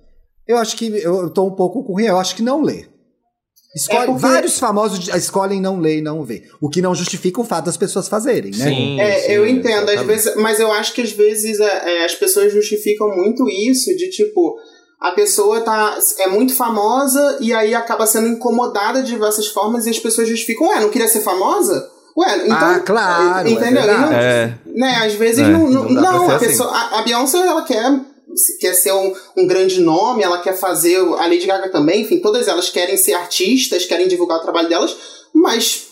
[0.47, 2.87] eu acho que eu, tô um pouco com eu acho que não lê.
[3.75, 6.49] Escolhe, É porque- Vários famosos escolhem não ler e não ver.
[6.63, 8.65] O que não justifica o fato das pessoas fazerem, né?
[8.65, 12.05] Sim, É, sim, eu entendo, às vezes, mas eu acho que às vezes é, é,
[12.07, 14.57] as pessoas justificam muito isso, de tipo,
[14.99, 19.91] a pessoa tá, é muito famosa e aí acaba sendo incomodada de diversas formas e
[19.91, 21.87] as pessoas justificam, ué, não queria ser famosa?
[22.17, 22.57] Ué, então.
[22.57, 23.83] Ah, claro, é Entendeu?
[23.83, 24.13] E não-.
[24.13, 24.59] É.
[24.75, 25.69] né, às vezes É, não.
[25.69, 26.47] Não, não não, a, assim.
[26.47, 28.01] pessoa, a, a Beyoncé, ela quer,
[28.61, 30.96] quer ser um, um grande nome, ela quer fazer.
[30.99, 34.96] A Lady Gaga também, enfim, todas elas querem ser artistas, querem divulgar o trabalho delas,
[35.35, 35.87] mas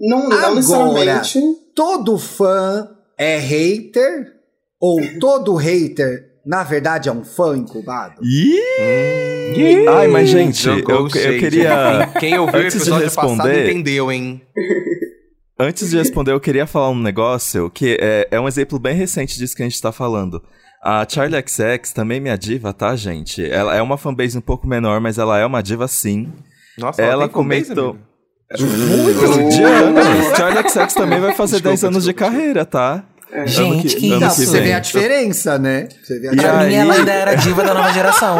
[0.00, 1.40] não, não Agora, necessariamente.
[1.74, 4.26] Todo fã é hater?
[4.80, 8.20] Ou todo hater, na verdade, é um fã incubado?
[8.22, 9.86] Ih!
[9.88, 12.12] Ai, mas gente, eu, eu queria.
[12.18, 14.42] Quem ouviu o Antes de episódio passado responder- entendeu, hein?
[15.58, 19.38] Antes de responder, eu queria falar um negócio que é, é um exemplo bem recente
[19.38, 20.42] disso que a gente tá falando.
[20.84, 23.44] A Charlie XX também é minha diva, tá, gente?
[23.48, 26.32] Ela é uma fanbase um pouco menor, mas ela é uma diva sim.
[26.76, 28.12] Nossa, Ela tem fanbase, comentou- amigo?
[28.58, 30.36] Muitos de anos.
[30.36, 33.04] Charlie XX também vai fazer Desculpa, 10 anos de desculpa, carreira, tá?
[33.46, 34.20] Gente, que isso?
[34.28, 34.62] você vem.
[34.64, 35.88] vê a diferença, né?
[36.02, 36.66] Você vê a E Pra diferença.
[36.68, 38.36] mim, ela ainda era diva da nova geração.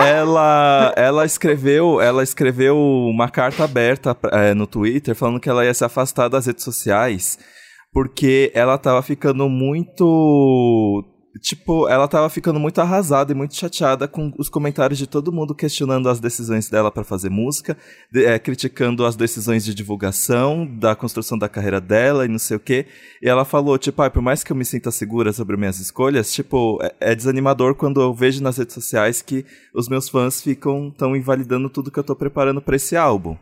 [0.00, 5.74] Ela, ela escreveu, ela escreveu uma carta aberta eh, no Twitter falando que ela ia
[5.74, 7.38] se afastar das redes sociais
[7.92, 11.04] porque ela tava ficando muito
[11.40, 15.54] tipo, ela tava ficando muito arrasada e muito chateada com os comentários de todo mundo
[15.54, 17.76] questionando as decisões dela para fazer música,
[18.10, 22.56] de- eh, criticando as decisões de divulgação, da construção da carreira dela e não sei
[22.56, 22.86] o quê.
[23.22, 26.32] E ela falou, tipo, ah, por mais que eu me sinta segura sobre minhas escolhas,
[26.32, 30.90] tipo, é, é desanimador quando eu vejo nas redes sociais que os meus fãs ficam
[30.90, 33.36] tão invalidando tudo que eu tô preparando para esse álbum.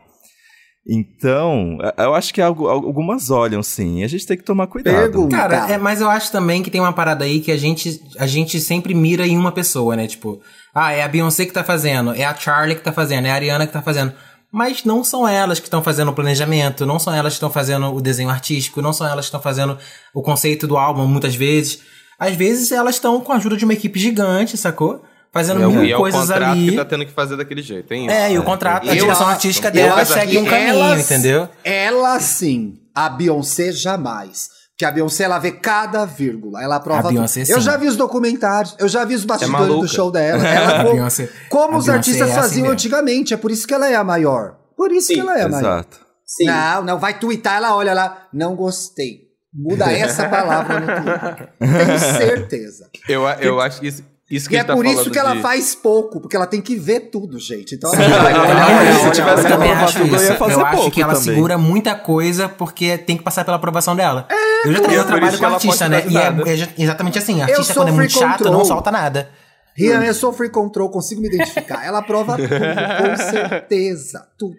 [0.86, 4.02] Então, eu acho que algumas olham sim.
[4.02, 4.96] A gente tem que tomar cuidado.
[4.96, 5.36] Pergunta.
[5.36, 8.26] Cara, é, mas eu acho também que tem uma parada aí que a gente, a
[8.26, 10.06] gente sempre mira em uma pessoa, né?
[10.06, 10.40] Tipo,
[10.74, 13.34] ah, é a Beyoncé que tá fazendo, é a Charlie que tá fazendo, é a
[13.34, 14.12] Ariana que tá fazendo.
[14.52, 17.94] Mas não são elas que estão fazendo o planejamento, não são elas que estão fazendo
[17.94, 19.78] o desenho artístico, não são elas que estão fazendo
[20.12, 21.82] o conceito do álbum muitas vezes.
[22.18, 25.04] Às vezes elas estão com a ajuda de uma equipe gigante, sacou?
[25.32, 26.70] Fazendo É mil e é o coisas contrato ali.
[26.70, 28.14] que tá tendo que fazer daquele jeito, tem isso.
[28.14, 30.68] É, e o contrato, a Eu direção acho- artística eu dela segue que um caminho,
[30.70, 31.48] elas- entendeu?
[31.62, 34.48] Ela sim, a Beyoncé jamais.
[34.72, 37.50] Porque a Beyoncé, ela vê cada vírgula, ela aprova A Beyoncé, tudo.
[37.52, 39.86] Eu já vi os documentários, eu já vi os bastidores do maluca.
[39.88, 40.42] show dela.
[40.48, 42.72] Ela, A co- Beyoncé- como a os Beyoncé artistas é assim faziam mesmo.
[42.72, 44.56] antigamente, é por isso que ela é a maior.
[44.76, 45.60] Por isso Sim, que ela é a maior.
[45.60, 46.00] Exato.
[46.26, 46.46] Sim.
[46.46, 49.28] Não, não, vai twittar, ela olha lá, não gostei.
[49.52, 51.48] Muda essa palavra no Twitter.
[51.58, 52.88] Tenho certeza.
[53.08, 55.40] Eu, eu acho que isso, isso que E é tá por isso que ela de-
[55.42, 57.74] faz pouco, porque ela tem que ver tudo, gente.
[57.74, 60.76] Então ela vai olhar, se tivesse também aprovar acho tudo, eu ia fazer eu acho
[60.76, 61.34] pouco que ela também.
[61.34, 64.28] segura muita coisa porque tem que passar pela aprovação dela.
[64.64, 66.04] eu já eu trabalho que com ela artista, né?
[66.08, 67.42] E é, é exatamente assim.
[67.42, 68.52] Artista, quando é muito free chato, control.
[68.58, 69.28] não solta nada.
[69.76, 71.84] Rian, eu sou free control, consigo me identificar.
[71.84, 74.26] Ela prova tudo, com certeza.
[74.38, 74.56] Tudo.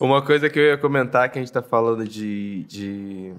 [0.00, 2.64] Uma coisa que eu ia comentar que a gente tá falando de.
[2.68, 3.32] de,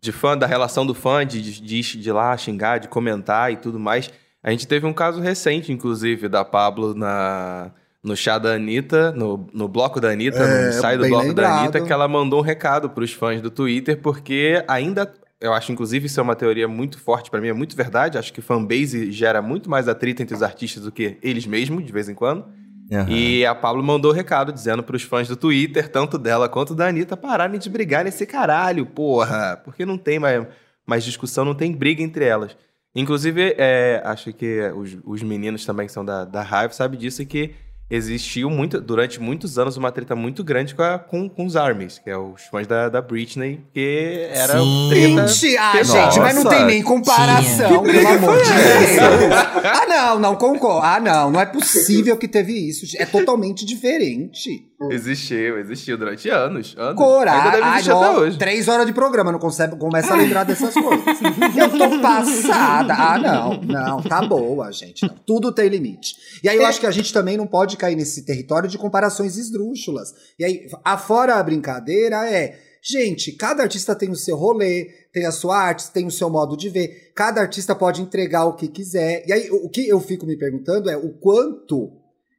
[0.00, 3.78] de fã, da relação do fã, de, de, de, lá xingar, de comentar e tudo
[3.78, 4.10] mais.
[4.42, 9.46] A gente teve um caso recente, inclusive, da Pablo na, no chá da Anitta, no,
[9.52, 11.60] no bloco da Anitta, É, no ensaio do bloco da lembrado.
[11.60, 15.12] Anitta, que ela mandou um recado pros fãs do Twitter, porque ainda.
[15.40, 18.18] Eu acho, inclusive, isso é uma teoria muito forte pra mim, é muito verdade.
[18.18, 21.92] Acho que fanbase gera muito mais atrito entre os artistas do que eles mesmos, de
[21.92, 22.44] vez em quando.
[22.90, 23.10] Aham.
[23.10, 27.16] E a Pablo mandou recado dizendo pros fãs do Twitter, tanto dela quanto da Anitta,
[27.16, 29.60] pararem de brigar nesse caralho, porra.
[29.64, 30.46] Porque não tem mais,
[30.86, 32.56] mais discussão, não tem briga entre elas.
[32.94, 37.24] Inclusive, é, acho que os, os meninos também que são da, da Hive sabem disso,
[37.26, 37.54] que
[37.90, 41.98] existiu muito, durante muitos anos uma treta muito grande com, a- com, com os ARMYs,
[41.98, 44.86] que é os fãs da, da Britney, que era Sim.
[44.90, 45.28] treta...
[45.28, 49.32] Gente, ah, gente, mas não tem nem comparação, pelo amor de Deus.
[49.64, 50.84] Ah, não, não concordo.
[50.86, 52.84] Ah, não, não é possível que teve isso.
[52.98, 54.67] É totalmente diferente.
[54.90, 56.74] Existiu, existiu durante anos.
[56.76, 56.76] anos.
[56.78, 57.50] Ainda Coragem.
[57.50, 58.38] deve Ai, existir até hoje.
[58.38, 61.04] três horas de programa, não consegue, começa a lembrar dessas coisas.
[61.56, 62.94] Eu tô passada.
[62.94, 65.02] Ah, não, não, tá boa, gente.
[65.04, 65.14] Não.
[65.26, 66.14] Tudo tem limite.
[66.44, 69.36] E aí eu acho que a gente também não pode cair nesse território de comparações
[69.36, 70.14] esdrúxulas.
[70.38, 72.58] E aí, afora a brincadeira, é.
[72.80, 76.56] Gente, cada artista tem o seu rolê, tem a sua arte, tem o seu modo
[76.56, 77.12] de ver.
[77.14, 79.24] Cada artista pode entregar o que quiser.
[79.26, 81.90] E aí, o que eu fico me perguntando é o quanto.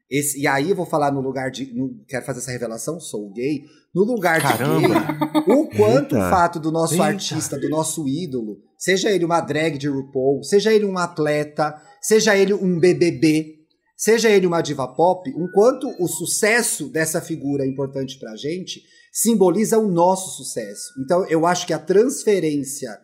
[0.09, 1.71] Esse, e aí eu vou falar no lugar de.
[1.73, 3.63] no- quero fazer essa revelação, sou gay.
[3.93, 4.87] No lugar de Caramba.
[4.87, 6.27] gay, o quanto Eita.
[6.27, 7.05] o fato do nosso Eita.
[7.05, 12.35] artista, do nosso ídolo, seja ele uma drag de RuPaul, seja ele um atleta, seja
[12.35, 13.55] ele um BBB,
[13.97, 18.81] seja ele uma diva pop, o quanto o sucesso dessa figura é importante pra gente,
[19.11, 20.91] simboliza o nosso sucesso.
[21.03, 22.97] Então eu acho que a transferência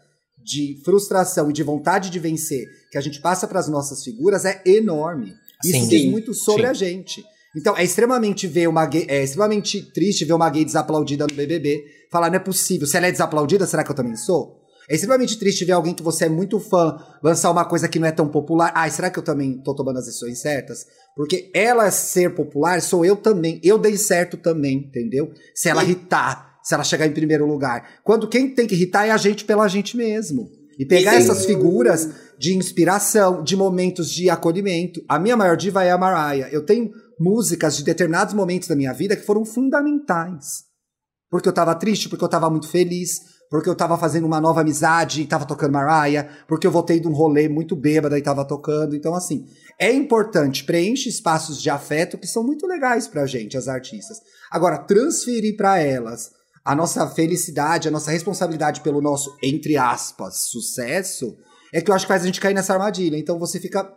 [0.44, 4.46] de frustração e de vontade de vencer que a gente passa para as nossas figuras
[4.46, 5.34] é enorme.
[5.70, 5.88] Isso Sim.
[5.88, 6.12] diz Sim.
[6.12, 6.70] muito sobre Sim.
[6.70, 7.26] a gente.
[7.56, 11.86] Então, é extremamente ver uma gay, é extremamente triste ver uma gay desaplaudida no BBB.
[12.12, 12.86] Falar, não é possível.
[12.86, 14.66] Se ela é desaplaudida, será que eu também sou?
[14.90, 18.08] É extremamente triste ver alguém que você é muito fã lançar uma coisa que não
[18.08, 18.72] é tão popular.
[18.76, 20.86] Ai, será que eu também tô tomando as decisões certas?
[21.16, 23.60] Porque ela ser popular, sou eu também.
[23.64, 25.32] Eu dei certo também, entendeu?
[25.56, 28.00] Se ela irritar, se ela chegar em primeiro lugar.
[28.04, 30.50] Quando quem tem que irritar é a gente pela gente mesmo.
[30.78, 31.18] E pegar Sim.
[31.18, 35.02] essas figuras de inspiração, de momentos de acolhimento.
[35.08, 36.50] A minha maior diva é a Mariah.
[36.52, 40.64] Eu tenho músicas de determinados momentos da minha vida que foram fundamentais.
[41.30, 44.62] Porque eu tava triste, porque eu tava muito feliz, porque eu tava fazendo uma nova
[44.62, 48.46] amizade e tava tocando Mariah, porque eu voltei de um rolê muito bêbada e tava
[48.46, 48.96] tocando.
[48.96, 49.46] Então, assim,
[49.80, 54.18] é importante, preenche espaços de afeto que são muito legais pra gente, as artistas.
[54.52, 56.32] Agora, transferir pra elas
[56.66, 61.38] a nossa felicidade, a nossa responsabilidade pelo nosso, entre aspas, sucesso,
[61.72, 63.18] é que eu acho que faz a gente cair nessa armadilha.
[63.18, 63.88] Então você fica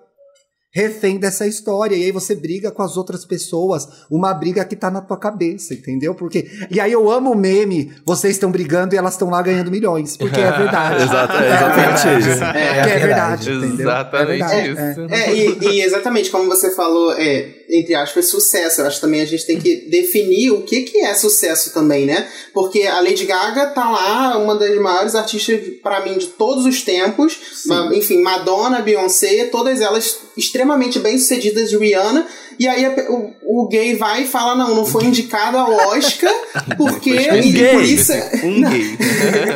[0.70, 1.96] refém dessa história.
[1.96, 3.86] E aí você briga com as outras pessoas.
[4.10, 6.14] Uma briga que tá na tua cabeça, entendeu?
[6.14, 6.46] Porque.
[6.70, 10.16] E aí eu amo o meme, vocês estão brigando e elas estão lá ganhando milhões.
[10.16, 11.02] Porque é verdade.
[11.08, 12.30] Exato, é exatamente verdade.
[12.30, 12.44] isso.
[12.44, 13.44] É, É que é verdade.
[13.50, 13.66] verdade.
[13.66, 13.86] entendeu?
[13.86, 15.14] Exatamente é verdade, isso.
[15.14, 15.18] é.
[15.20, 18.80] É, e, e exatamente como você falou, é, entre aspas, sucesso.
[18.82, 22.06] Eu acho que também a gente tem que definir o que, que é sucesso também,
[22.06, 22.28] né?
[22.52, 26.82] Porque a Lady Gaga tá lá, uma das maiores artistas, pra mim, de todos os
[26.82, 27.38] tempos.
[27.66, 30.57] Ma- enfim, Madonna, Beyoncé, todas elas extremamente
[31.00, 32.26] bem-sucedidas, Rihanna.
[32.58, 36.32] E aí o, o gay vai e fala: não, não foi indicado ao Oscar,
[36.76, 37.10] porque.
[37.30, 37.72] Um e gay.
[37.72, 38.12] por isso.
[38.44, 38.98] Um gay.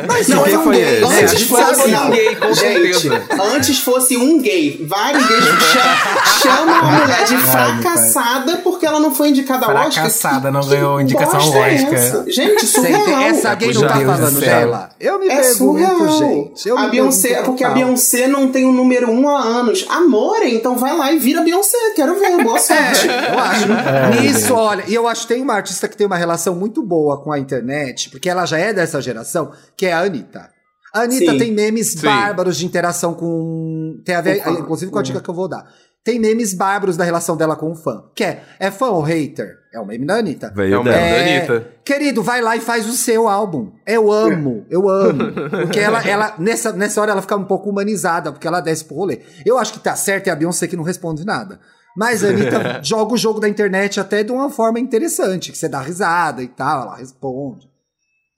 [0.07, 1.01] Mas Não, é um foi gay.
[1.01, 1.03] esse?
[1.03, 2.07] É, a Antes gente fosse não.
[2.07, 3.07] um gay, com Gente,
[3.55, 4.85] antes fosse um gay.
[4.87, 9.91] Vários gays cha- chamam a mulher de fracassada porque ela não foi indicada ao Oscar.
[9.93, 12.23] Fracassada, não ganhou indicação ao é Oscar.
[12.27, 13.21] Gente, surreal.
[13.21, 14.89] essa gay não tá falando dela.
[14.99, 16.17] Eu me É pergunto, surreal.
[16.19, 16.67] gente.
[16.69, 17.69] Eu a Beyoncé, porque a.
[17.71, 19.85] Beyoncé não tem o número um há anos.
[19.89, 21.77] Amor, então vai lá e vira Beyoncé.
[21.95, 22.92] Quero ver, boa sorte.
[23.31, 24.21] Eu acho.
[24.21, 27.21] Nisso, olha, e eu acho que tem uma artista que tem uma relação muito boa
[27.21, 30.49] com a internet, porque ela já é dessa geração, que é a Anitta.
[30.93, 31.37] A Anitta Sim.
[31.37, 32.05] tem memes Sim.
[32.05, 33.99] bárbaros de interação com.
[34.05, 35.65] Tem a ver, inclusive com a dica que eu vou dar.
[36.03, 38.03] Tem memes bárbaros da relação dela com o fã.
[38.13, 39.55] Que é, é fã ou hater?
[39.73, 40.51] É o meme da Anitta.
[40.53, 41.67] Veio É o meme da É, Anitta.
[41.85, 43.71] Querido, vai lá e faz o seu álbum.
[43.87, 45.31] Eu amo, eu amo.
[45.49, 48.97] Porque ela, ela nessa, nessa hora, ela fica um pouco humanizada, porque ela desce pro
[48.97, 49.21] rolê.
[49.45, 51.59] Eu acho que tá certo é a Beyoncé que não responde nada.
[51.95, 55.69] Mas a Anitta joga o jogo da internet até de uma forma interessante, que você
[55.69, 57.71] dá risada e tal, ela responde.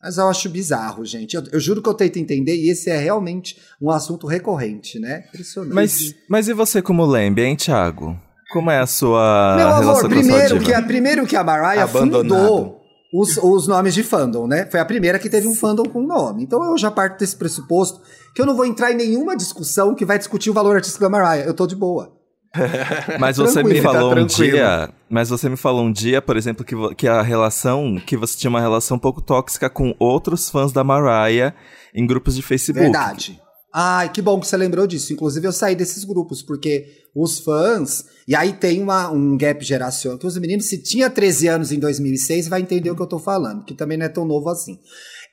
[0.02, 1.36] Mas eu acho bizarro, gente.
[1.36, 5.24] Eu, eu juro que eu tento entender, e esse é realmente um assunto recorrente, né?
[5.30, 5.74] Impressionante.
[5.74, 8.16] Mas, mas e você como lembre, hein, Thiago?
[8.52, 10.78] Como é a sua Meu relação amor, com a primeiro sua que, diva?
[10.78, 12.80] a, primeiro que a Mariah fundou
[13.12, 14.68] os, os nomes de fandom, né?
[14.70, 16.44] Foi a primeira que teve um fandom com nome.
[16.44, 18.02] Então eu já parto desse pressuposto
[18.36, 21.10] que eu não vou entrar em nenhuma discussão que vai discutir o valor artístico da
[21.10, 21.46] Mariah.
[21.48, 22.14] Eu tô de boa.
[23.20, 24.58] Mas você me tá falou um tranquilo.
[24.58, 28.38] dia, mas você me falou um dia, por exemplo, que, que a relação, que você
[28.38, 31.54] tinha uma relação um pouco tóxica com outros fãs da Mariah
[31.94, 32.84] em grupos de Facebook.
[32.84, 33.40] Verdade.
[33.78, 35.12] Ai, que bom que você lembrou disso.
[35.12, 38.06] Inclusive, eu saí desses grupos, porque os fãs.
[38.26, 40.18] E aí tem uma, um gap geracional.
[40.18, 43.20] Que os meninos, se tinha 13 anos em 2006, vai entender o que eu tô
[43.20, 44.80] falando, que também não é tão novo assim.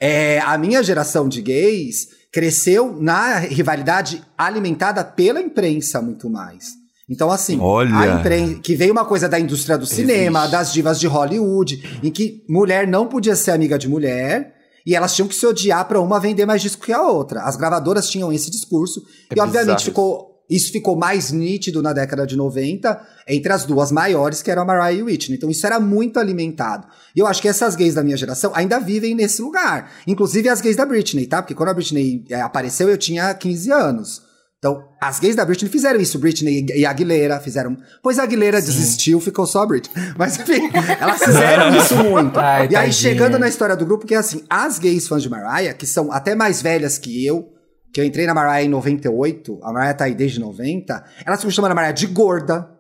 [0.00, 6.81] É, a minha geração de gays cresceu na rivalidade alimentada pela imprensa muito mais.
[7.12, 7.94] Então, assim, Olha.
[7.94, 12.10] a imprensa, que veio uma coisa da indústria do cinema, das divas de Hollywood, em
[12.10, 14.54] que mulher não podia ser amiga de mulher,
[14.86, 17.42] e elas tinham que se odiar pra uma vender mais disco que a outra.
[17.42, 20.30] As gravadoras tinham esse discurso, É e obviamente ficou.
[20.50, 24.64] Isso ficou mais nítido na década de 90 entre as duas maiores, que eram a
[24.64, 25.36] Mariah e Whitney.
[25.36, 26.86] Então isso era muito alimentado.
[27.14, 29.90] E eu acho que essas gays da minha geração ainda vivem nesse lugar.
[30.06, 31.40] Inclusive as gays da Britney, tá?
[31.40, 34.31] Porque quando a Britney é, apareceu, eu tinha 15 anos.
[34.62, 36.20] Então, as gays da Britney fizeram isso.
[36.20, 37.76] Britney e Aguilera fizeram.
[38.00, 39.92] Pois a Aguilera desistiu, ficou só a Britney.
[40.16, 40.70] Mas enfim,
[41.00, 42.38] elas fizeram isso muito.
[42.38, 42.92] Ai, e aí, tadinha.
[42.92, 46.12] chegando na história do grupo, que é assim: as gays fãs de Mariah, que são
[46.12, 47.48] até mais velhas que eu,
[47.92, 51.50] que eu entrei na Mariah em 98, a Mariah tá aí desde 90, elas ficam
[51.50, 52.70] chamando a Mariah de gorda,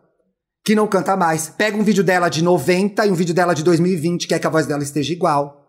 [0.64, 1.48] que não canta mais.
[1.48, 4.50] Pega um vídeo dela de 90 e um vídeo dela de 2020, quer que a
[4.50, 5.61] voz dela esteja igual.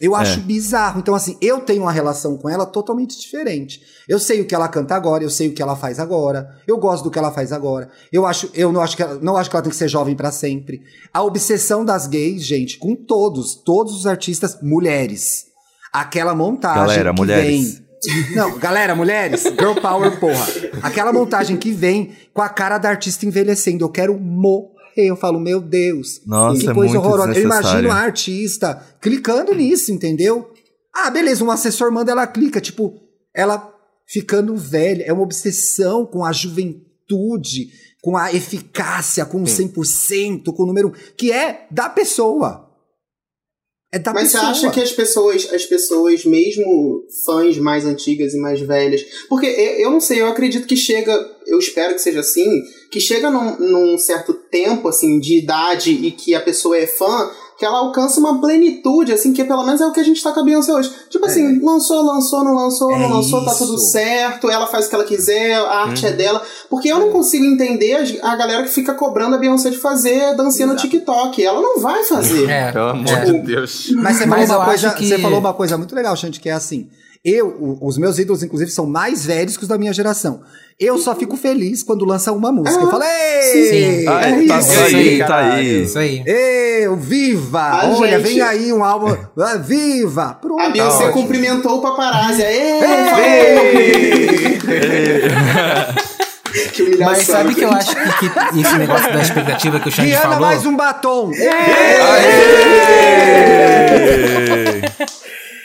[0.00, 0.98] Eu acho bizarro.
[0.98, 3.80] Então, assim, eu tenho uma relação com ela totalmente diferente.
[4.08, 6.76] Eu sei o que ela canta agora, eu sei o que ela faz agora, eu
[6.76, 7.88] gosto do que ela faz agora.
[8.12, 10.16] Eu acho, eu não acho que ela, não acho que ela tem que ser jovem
[10.16, 10.82] pra sempre.
[11.12, 15.46] A obsessão das gays, gente, com todos, todos os artistas mulheres.
[15.92, 17.74] Aquela montagem Galera, que mulheres.
[17.74, 17.84] vem
[18.34, 20.46] não, galera, mulheres, girl power, porra.
[20.82, 23.84] Aquela montagem que vem com a cara da artista envelhecendo.
[23.84, 24.73] Eu quero morrer.
[24.96, 26.20] Eu falo, meu Deus.
[26.26, 27.38] Nossa, que é coisa muito horrorosa.
[27.38, 30.50] Eu imagino a artista clicando nisso, entendeu?
[30.94, 32.60] Ah, beleza, um assessor manda, ela clica.
[32.60, 32.94] Tipo,
[33.34, 33.72] ela
[34.06, 35.04] ficando velha.
[35.04, 37.70] É uma obsessão com a juventude,
[38.02, 40.92] com a eficácia, com o 100%, com o número.
[41.16, 42.64] que é da pessoa.
[43.94, 44.50] É da Mas você pessoa.
[44.50, 49.04] acha que as pessoas, as pessoas, mesmo fãs mais antigas e mais velhas.
[49.28, 51.12] Porque eu, eu não sei, eu acredito que chega,
[51.46, 52.60] eu espero que seja assim,
[52.94, 57.28] que chega num, num certo tempo, assim, de idade e que a pessoa é fã,
[57.58, 60.30] que ela alcança uma plenitude, assim, que pelo menos é o que a gente tá
[60.30, 60.92] com a Beyoncé hoje.
[61.10, 63.66] Tipo assim, lançou, lançou, não lançou, É não lançou, tá isso.
[63.66, 66.40] tudo certo, ela faz o que ela quiser, a arte é dela.
[66.70, 70.68] Porque eu não consigo entender a galera que fica cobrando a Beyoncé de fazer dancinha
[70.68, 70.76] no.
[70.76, 71.42] TikTok.
[71.44, 72.48] Ela não vai fazer.
[72.48, 73.24] É, Pelo amor é.
[73.24, 73.90] de Deus.
[73.96, 76.48] Mas você, Mas falou, uma coisa, que- você falou uma coisa muito legal, Xande, que
[76.48, 76.88] é assim.
[77.24, 80.42] Eu, os meus ídolos, inclusive, são mais velhos que os da minha geração.
[80.78, 82.78] Eu só fico feliz quando lança uma música.
[82.84, 83.42] Eu falo, ei!
[84.02, 84.06] Sim.
[84.08, 85.18] Ah, é tá isso aí, aí!
[85.26, 85.82] tá aí.
[85.84, 86.22] Isso aí.
[86.26, 87.60] Ei, viva!
[87.62, 89.16] A Olha, gente- vem aí um álbum.
[89.38, 90.34] Ah, viva!
[90.34, 90.60] Pronto.
[90.60, 91.12] A Beyoncé ótimo.
[91.14, 92.42] cumprimentou o paparazzi.
[92.42, 92.80] Ei!
[96.72, 97.14] Que humilhação.
[97.16, 100.22] Mas sabe que eu acho que, que esse negócio da expectativa que o Xande Rihanna,
[100.34, 100.40] falou.
[100.40, 101.32] mais um batom!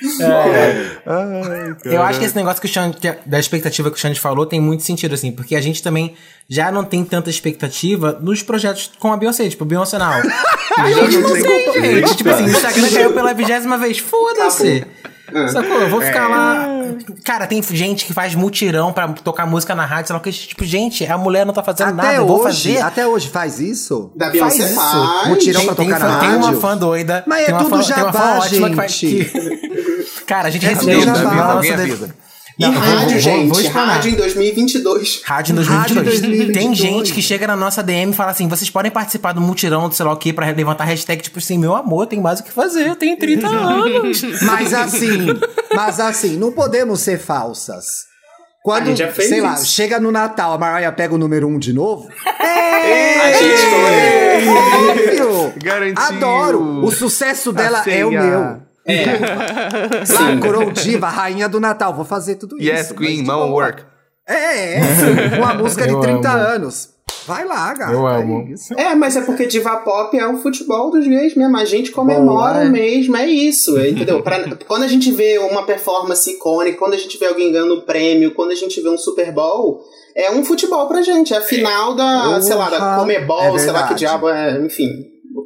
[1.84, 4.46] Eu acho que esse negócio que o Xande, que- da expectativa que o Xande falou
[4.46, 6.14] tem muito sentido, assim, porque a gente também
[6.50, 10.10] já não tem tanta expectativa nos projetos com a Beyoncé, tipo, Beyoncé Now.
[10.78, 11.34] A gente não
[11.74, 12.16] tem, gente.
[12.18, 13.98] Tipo assim, o Instagram caiu pela vigésima vez.
[14.00, 14.86] Foda-se.
[15.52, 15.80] Sacou?
[15.82, 16.68] Eu vou ficar lá.
[17.24, 20.32] Cara, tem gente que faz mutirão pra tocar música na rádio, sei lá que.
[20.32, 22.82] Tipo, gente, a mulher não tá fazendo nada, Até eu vou hoje, fazer.
[22.82, 24.12] até hoje faz isso?
[24.16, 24.74] Da Faz isso.
[24.74, 25.28] faz.
[25.28, 26.62] Mutirão pra tem, tocar tem, na tem uma rádio.
[26.62, 27.24] fã doida.
[27.28, 28.88] Mas é tem uma tudo fã, tem uma fã jabá, ótima que vai.
[28.90, 29.26] gente.
[29.26, 29.89] que-
[30.26, 31.20] Cara, a gente É recebeu jabá.
[31.20, 32.16] vida, Alguém nossa, avisa.
[32.58, 33.48] E Não, vou- rádio, vou- gente.
[33.50, 33.96] vou explanar.
[33.96, 35.22] rádio em 2022.
[35.24, 36.20] Rádio em Rádio 2022.
[36.22, 36.58] 2022.
[36.58, 39.88] Tem gente que chega na nossa DM e fala assim: vocês podem participar do mutirão
[39.88, 42.44] do sei lá o que pra levantar hashtag, tipo assim, meu amor, tem mais o
[42.44, 44.22] que fazer, eu tenho 30 anos.
[44.42, 45.28] Mas assim,
[45.74, 48.10] mas assim, não podemos ser falsas.
[48.62, 49.68] Quando, A gente já fez sei lá, isso.
[49.68, 52.10] chega no Natal, a Mariah pega o número um de novo.
[52.30, 54.48] A gente foi.
[54.90, 55.54] Óbvio!
[55.64, 56.04] Garantiu.
[56.04, 56.84] Adoro!
[56.86, 58.62] O sucesso dela é o ceia.
[58.88, 60.36] Meu.
[60.36, 62.66] Lá, Coroa Diva, rainha do Natal, vou fazer tudo isso.
[62.70, 63.46] Yes, Queen, boa.
[63.46, 63.84] Work.
[64.28, 66.40] É, é, sim, uma música de Eu 30 amo.
[66.40, 66.90] anos.
[67.26, 67.92] Vai lá, gata.
[67.92, 68.46] Eu é amo.
[68.78, 71.58] É, mas é porque diva pop é o futebol dos gays mesmo.
[71.58, 72.70] A gente comemora Boa, é.
[72.70, 74.22] mesmo, é isso, entendeu?
[74.24, 77.82] Pra- quando a gente vê uma performance icônica, quando a gente vê alguém ganhando um
[77.82, 79.82] prêmio, quando a gente vê um Super Bowl,
[80.16, 81.34] é um futebol pra gente.
[81.34, 84.90] É a final da, sei lá, da Comebol, é sei lá que diabo é, enfim.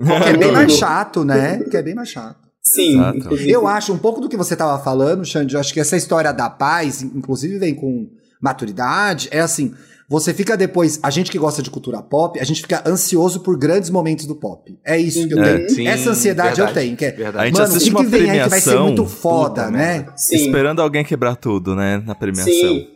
[0.06, 1.64] Que é bem mais chato, né?
[1.70, 2.43] Que é bem mais chato.
[2.66, 3.52] Sim, inclusive.
[3.52, 6.32] Eu acho um pouco do que você tava falando, Xande, eu acho que essa história
[6.32, 8.08] da paz, inclusive vem com
[8.42, 9.74] maturidade, é assim,
[10.08, 13.58] você fica depois, a gente que gosta de cultura pop, a gente fica ansioso por
[13.58, 14.78] grandes momentos do pop.
[14.86, 15.70] É isso que eu É, tenho.
[15.72, 17.38] sim, essa ansiedade eu verdade, tenho, que é, verdade.
[17.38, 19.06] A gente mano, assiste o que, uma que vem aí que vai ser premiação, muito
[19.08, 20.06] foda, puta né?
[20.16, 20.36] Sim.
[20.36, 22.02] Esperando alguém quebrar tudo, né?
[22.06, 22.46] Na premiação.
[22.54, 22.88] Sim.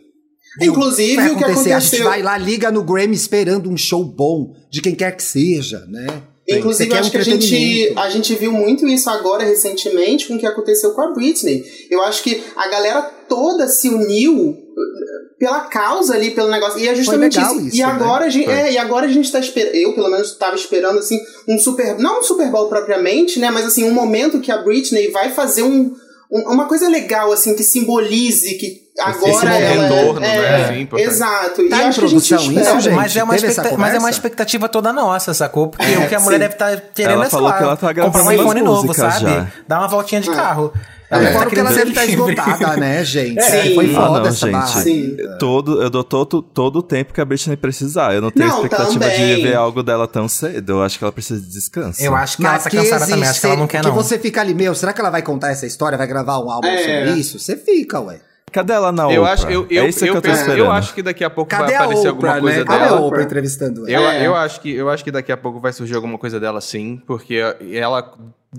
[0.60, 2.04] Inclusive, vai o que acontecer, a gente aconteceu.
[2.08, 6.06] vai lá, liga no Grammy esperando um show bom, de quem quer que seja, né?
[6.48, 10.46] Inclusive, acho que a gente, a gente viu muito isso agora recentemente com o que
[10.46, 11.62] aconteceu com a Britney.
[11.90, 16.78] Eu acho que a galera toda se uniu eh, pela causa ali, pelo negócio.
[16.78, 17.60] E é justamente isso.
[17.66, 17.84] isso, E né?
[17.84, 18.54] agora, a gente, Foi.
[18.54, 19.74] é, e agora a gente tá esperando.
[19.74, 21.98] Eu, pelo menos, tava esperando assim, um Super.
[21.98, 23.50] Não um Super Bowl propriamente, né?
[23.50, 25.92] Mas assim, um momento que a Britney vai fazer um.
[26.32, 31.10] um- uma coisa legal, assim, que simbolize que agora ela retorno, é, né, assim, importante.
[31.10, 31.54] Exato.
[31.56, 32.80] Tá e em acho que a gente produção isso, espera.
[32.80, 32.94] gente?
[32.94, 33.34] mas, é uma
[33.78, 35.68] mas é uma expectativa toda nossa, sacou?
[35.68, 36.40] Porque É, o que a mulher sim.
[36.40, 39.20] deve estar querendo Ela é, falou lá, que ela tá comprar um iPhone novo, sabe?
[39.20, 39.46] já.
[39.66, 40.34] Dar uma voltinha de É.
[40.34, 40.72] carro.
[41.10, 42.32] Ela tá fala que ela deve estar livre.
[42.34, 43.42] esgotada, né, gente?
[43.42, 43.74] Sim.
[43.74, 44.52] Foi Ah, foda não, essa gente.
[44.52, 44.82] barra.
[44.82, 45.16] Sim.
[45.38, 48.14] Todo, eu dou todo, todo o tempo que a Britney precisar.
[48.14, 49.36] Eu não tenho Não, expectativa também.
[49.36, 50.70] de ver algo dela tão cedo.
[50.72, 52.02] Eu acho que ela precisa de descanso.
[52.02, 53.80] Eu acho que ela Mas tá que cansada também, existe, acho que ela não quer
[53.80, 53.94] que não.
[53.94, 56.68] você fica ali, meu, será que ela vai contar essa história, vai gravar um álbum
[56.68, 56.76] É.
[57.06, 57.38] sobre isso?
[57.38, 58.20] Você fica, ué.
[58.52, 59.32] Cadê ela na Eu Oprah?
[59.32, 60.58] acho, eu, eu, é isso eu, que eu tô penso- esperando.
[60.66, 62.64] eu acho que daqui a pouco Cadê vai aparecer Oprah, alguma coisa né?
[62.64, 63.00] Cadê a dela.
[63.00, 63.90] Oprah entrevistando ela?
[64.04, 64.26] Eu, É.
[64.26, 67.00] eu, acho que, eu acho que daqui a pouco vai surgir alguma coisa dela sim,
[67.06, 67.36] porque
[67.72, 68.12] ela.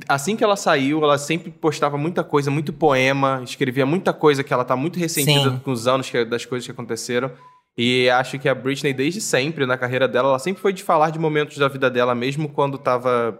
[0.08, 4.54] Assim que ela saiu, ela sempre postava muita coisa, muito poema, escrevia muita coisa que
[4.54, 5.62] ela tá muito ressentida Sim.
[5.64, 7.32] com os anos que- das coisas que aconteceram.
[7.76, 11.10] E acho que a Britney, desde sempre, na carreira dela, ela sempre foi de falar
[11.12, 13.40] de momentos da vida dela, mesmo quando tava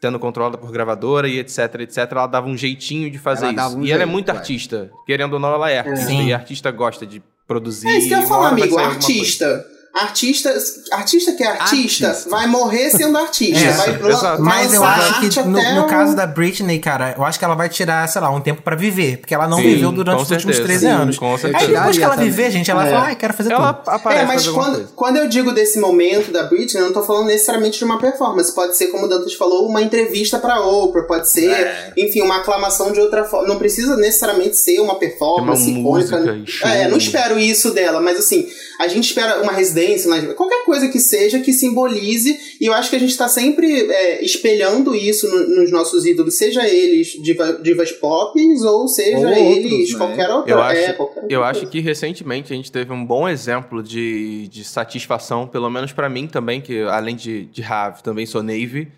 [0.00, 1.98] sendo controlada por gravadora e etc, etc.
[2.10, 3.78] Ela dava um jeitinho de fazer Ela isso.
[3.78, 4.36] um e ela é jeito, muito ué.
[4.36, 4.90] artista.
[5.06, 6.06] Querendo ou não, ela é artista.
[6.06, 6.26] Sim.
[6.28, 7.88] E artista gosta de produzir.
[7.88, 8.78] É isso que eu vai amigo.
[8.78, 9.75] Artista.
[9.96, 10.54] Artista,
[10.92, 12.28] artista que é artista, Artista.
[12.30, 13.64] vai morrer sendo artista.
[13.64, 17.44] É, vai Mas eu acho que no, no caso da Britney, cara, eu acho que
[17.44, 19.16] ela vai tirar, sei lá, um tempo pra viver.
[19.18, 20.80] Porque ela não Sim, viveu durante os últimos certeza.
[20.80, 21.18] 13 Sim, anos.
[21.18, 22.50] com Aí depois que ela Tiraria viver, também.
[22.52, 22.90] gente, ela É.
[22.90, 23.90] fala, ai, quero fazer Ela tudo.
[23.94, 27.26] aparece É, mas quando, quando eu digo desse momento da Britney, eu não tô falando
[27.28, 28.54] necessariamente de uma performance.
[28.54, 31.92] Pode ser, como o Dantas falou, uma entrevista pra Oprah, pode ser, É.
[31.96, 33.48] enfim, uma aclamação de outra forma.
[33.48, 36.18] Não precisa necessariamente ser uma performance uma icônica.
[36.18, 36.68] música.
[36.68, 38.46] É, não espero isso dela, mas assim,
[38.78, 42.90] a gente espera uma residência, uma- qualquer coisa que seja que simbolize, e eu acho
[42.90, 47.58] que a gente tá sempre é, espelhando isso no- nos nossos ídolos, seja eles diva-
[47.62, 49.98] divas pop ou seja Ou eles outros, né?
[49.98, 50.52] qualquer outra.
[50.52, 54.48] Eu acho, é, qualquer eu acho que recentemente a gente teve um bom exemplo de,
[54.48, 58.88] de satisfação, pelo menos pra mim também, que além de, de Have, também sou Navy,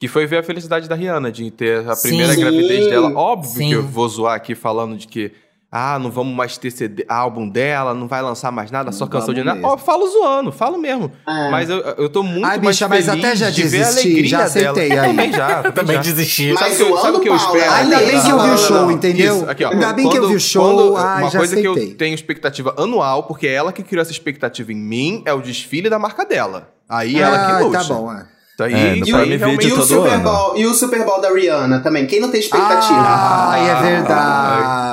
[0.00, 2.40] que foi ver a felicidade da Rihanna, de ter a primeira Sim.
[2.40, 3.12] gravidez dela.
[3.14, 3.68] Óbvio Sim.
[3.68, 5.32] que eu vou zoar aqui falando de que.
[5.70, 9.10] Ah, não vamos mais ter CD, álbum dela, não vai lançar mais nada, só Não
[9.12, 9.60] canção de nada.
[9.62, 11.12] Ó, falo zoando, falo mesmo.
[11.28, 11.50] É.
[11.50, 13.84] Mas eu, eu tô muito Ai, mais bicha, mas feliz até já de ver a
[13.88, 15.02] desisti, alegria já aceitei dela.
[15.02, 15.08] aí.
[15.10, 16.02] Eu também já, também já.
[16.02, 16.52] desisti.
[16.54, 17.70] Mas Sabe o que sabe o que eu espero?
[17.72, 19.36] Ainda bem que eu vi o show, entendeu?
[19.36, 19.70] Isso, aqui, ó.
[19.72, 22.14] Ainda bem que eu vi o show, quando- ai, uma já coisa que eu tenho
[22.14, 25.98] expectativa anual, porque é ela que criou essa expectativa em mim, é o desfile da
[25.98, 26.72] marca dela.
[26.88, 27.78] Aí ela que Ah, luta.
[27.80, 28.24] tá bom, é.
[28.58, 30.24] Tá aí, É, no isso Prime aí Video realmente E o, Super ano.
[30.24, 32.06] Bowl, e o Super Bowl da Rihanna também.
[32.08, 32.98] Quem não tem expectativa?
[33.00, 33.80] Ai, é Ah,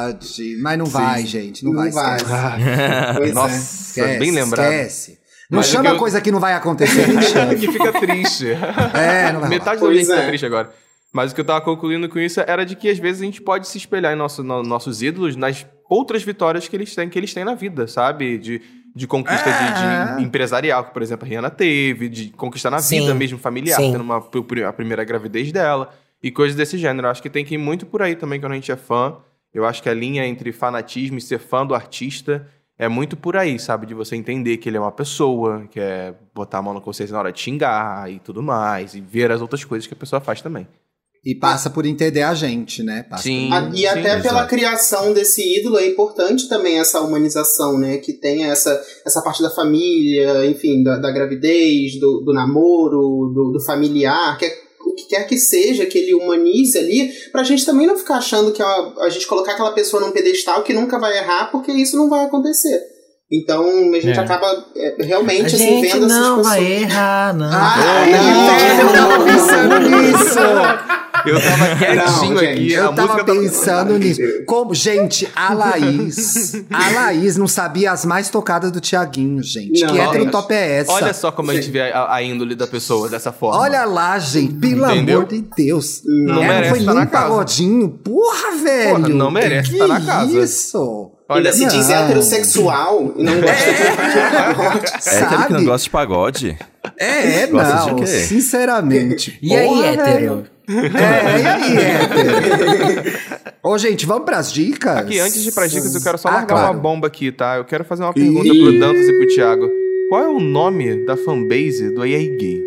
[0.10, 0.58] verdade.
[0.62, 1.66] Mas não vai, gente.
[1.66, 1.90] Não, vai.
[1.92, 2.16] vai.
[2.18, 3.18] esquece.
[3.18, 3.34] Pois é.
[3.34, 4.72] Nossa, Esquece, bem lembrado.
[4.72, 5.20] Esquece.
[5.50, 7.06] Não Mas chama eu- coisa que não vai acontecer,
[7.60, 8.48] que fica triste.
[8.94, 10.16] É, não vai Metade da Pois audiência é.
[10.18, 10.72] fica triste agora.
[11.14, 13.42] Mas o que eu tava concluindo com isso era de que às vezes a gente
[13.42, 17.18] pode se espelhar em nosso, no- nossos ídolos nas outras vitórias que eles têm, que
[17.18, 18.38] eles têm na vida, sabe?
[18.38, 18.62] De,
[18.96, 20.16] de conquista de, É.
[20.16, 23.02] de empresarial, que, por exemplo, a Rihanna teve, de conquistar na Sim.
[23.02, 23.92] vida mesmo familiar, Sim.
[23.92, 25.94] tendo uma, a primeira gravidez dela,
[26.24, 27.08] e coisas desse gênero.
[27.08, 29.18] Eu Acho que tem que ir muito por aí também quando a gente é fã.
[29.54, 32.48] Eu acho que a linha entre fanatismo e ser fã do artista
[32.80, 33.86] é muito por aí, sabe?
[33.86, 37.14] De você entender que ele é uma pessoa, que é botar a mão na consciência
[37.14, 40.20] na hora de xingar e tudo mais, e ver as outras coisas que a pessoa
[40.22, 40.68] faz também.
[41.26, 43.02] E passa por entender a gente, né?
[43.10, 43.52] Passa Sim.
[43.52, 44.22] A- E até Exato.
[44.22, 47.98] pela criação desse ídolo é importante também essa humanização, né?
[47.98, 53.52] Que tenha essa, essa parte da família, enfim, da, da gravidez, do, do namoro, do,
[53.54, 57.66] do familiar, que é o que quer que seja, que ele humanize ali, pra gente
[57.66, 61.00] também não ficar achando que a, a gente colocar aquela pessoa num pedestal que nunca
[61.00, 62.80] vai errar, porque isso não vai acontecer.
[63.32, 64.22] Então a gente É.
[64.22, 64.46] acaba
[64.76, 66.48] é, realmente A assim, gente vendo essas não pessoas.
[66.48, 67.50] vai errar, não.
[67.52, 70.40] Ah, É, eu tava pensando nisso!
[71.26, 74.22] Eu tava quietinho Não, aqui, gente, a Eu tava tá- pensando nisso.
[74.46, 76.54] Como, gente, a Laís.
[76.70, 79.82] A Laís não sabia as mais tocadas do Tiaguinho, gente.
[79.82, 80.32] Não, que hétero gente.
[80.32, 80.92] top é essa?
[80.92, 83.60] Olha só como a gente vê a, a índole da pessoa dessa forma.
[83.60, 84.54] Olha lá, gente.
[84.54, 85.20] Pelo Entendeu?
[85.22, 86.02] amor de Deus.
[86.06, 87.28] Não É, merece foi estar nem na casa.
[87.28, 87.90] pagodinho.
[87.90, 88.96] Porra, velho.
[88.98, 90.32] Porra, não merece que estar na casa.
[90.44, 91.12] Isso.
[91.28, 93.84] Olha, Ainda se diz heterossexual e não gosta de
[94.36, 94.86] pagode.
[94.86, 95.66] É que não Sabe?
[95.66, 96.58] gosta de pagode.
[97.00, 97.96] É, é, Gosta de não.
[97.96, 98.06] quê?
[98.06, 99.40] Sinceramente.
[99.42, 100.46] E aí, Porra, hétero?
[100.70, 103.20] É, e aí, hétero?
[103.64, 104.98] Ô, gente, vamos pras dicas?
[104.98, 106.74] Aqui, antes de ir pras dicas, eu quero só Ah, largar claro.
[106.74, 107.58] uma bomba aqui, tá?
[107.58, 109.68] Eu quero fazer uma pergunta pro Dantas e pro Thiago.
[110.10, 112.62] Qual é o nome da fanbase do AI Gay?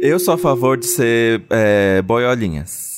[0.00, 2.89] Eu sou a favor de ser é, boiolinhas.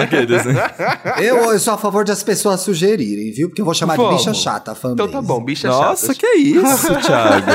[0.00, 0.54] Aqueles, né?
[1.20, 3.48] Eu, eu sou a favor de as pessoas sugerirem, viu?
[3.48, 4.18] Porque eu vou chamar de Vamos.
[4.18, 5.08] bicha chata a fanbase.
[5.08, 6.16] Então tá bom, bicha Nossa, chatas.
[6.18, 7.46] que é isso, Thiago?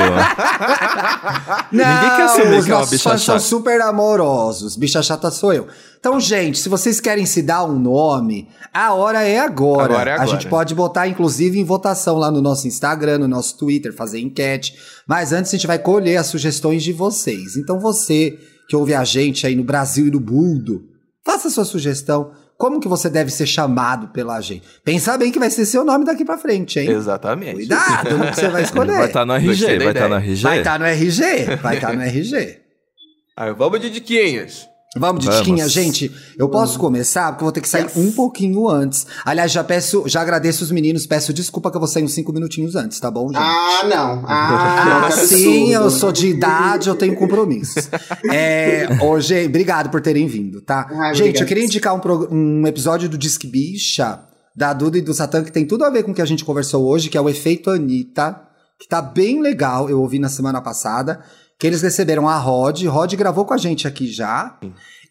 [1.72, 3.38] Não, Ninguém quer assumir os que é uma nossos bicha fãs são chata.
[3.48, 4.76] super amorosos.
[4.76, 5.66] Bicha chata sou eu.
[5.98, 9.94] Então, gente, se vocês querem se dar um nome, a hora é agora.
[9.94, 10.28] Agora é A agora.
[10.30, 14.74] gente pode botar, inclusive, em votação lá no nosso Instagram, no nosso Twitter, fazer enquete.
[15.06, 17.56] Mas antes a gente vai colher as sugestões de vocês.
[17.56, 18.38] Então, você
[18.68, 20.84] que ouve a gente aí no Brasil e no mundo,
[21.24, 22.32] faça sua sugestão.
[22.56, 24.64] Como que você deve ser chamado pela gente?
[24.84, 26.88] Pensa bem que vai ser seu nome daqui pra frente, hein?
[26.88, 27.54] Exatamente.
[27.54, 28.96] Cuidado no que você vai escolher.
[28.96, 30.18] Vai estar no Gostei RG, vai estar no ideia.
[30.18, 30.42] RG.
[30.42, 31.56] Vai estar no RG.
[31.56, 32.60] Vai estar no RG.
[33.36, 34.68] Aí, vamos de diquinhas.
[34.96, 35.42] Vamos de Vamos.
[35.44, 36.10] diquinha, gente.
[36.38, 39.06] Eu posso começar porque eu vou ter que sair um pouquinho antes.
[39.24, 42.32] Aliás, já peço, já agradeço os meninos, peço desculpa que eu vou sair uns cinco
[42.32, 43.38] minutinhos antes, tá bom, gente?
[43.38, 44.24] Ah, não.
[44.26, 47.88] Ah, não, Ah, sim, eu sou de idade, eu tenho compromissos.
[48.30, 50.86] É, hoje, obrigado por terem vindo, tá?
[50.90, 51.42] Ai, gente, obrigado.
[51.42, 54.20] eu queria indicar um, um episódio do Disque Bicha,
[54.54, 56.44] da Duda e do Satã, que tem tudo a ver com o que a gente
[56.44, 58.40] conversou hoje, que é o Efeito Anitta,
[58.78, 61.20] que tá bem legal, eu ouvi na semana passada,
[61.58, 64.58] que eles receberam a Rod, Rod gravou com a gente aqui já,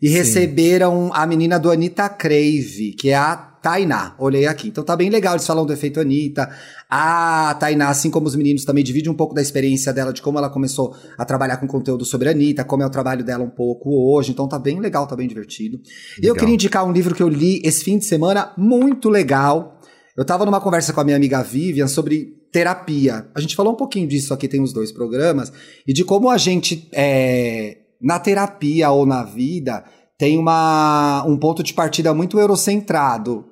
[0.02, 4.14] e receberam a menina do Anitta Crave, que é a Tainá.
[4.20, 4.68] Olhei aqui.
[4.68, 6.50] Então tá bem legal, eles falam do efeito Anitta.
[6.89, 10.38] A Tainá, assim como os meninos, também divide um pouco da experiência dela, de como
[10.38, 13.50] ela começou a trabalhar com conteúdo sobre a Anitta, como é o trabalho dela um
[13.50, 14.32] pouco hoje.
[14.32, 15.80] Então tá bem legal, tá bem divertido.
[16.22, 16.36] E eu Legal.
[16.36, 19.80] queria indicar um livro que eu li esse fim de semana, muito legal.
[20.16, 23.28] Eu tava numa conversa com a minha amiga Vivian sobre terapia.
[23.34, 25.51] A gente falou um pouquinho disso aqui, tem uns dois programas,
[25.88, 29.84] e de como a gente, é, na terapia ou na vida,
[30.18, 33.45] tem uma, um ponto de partida muito eurocentrado.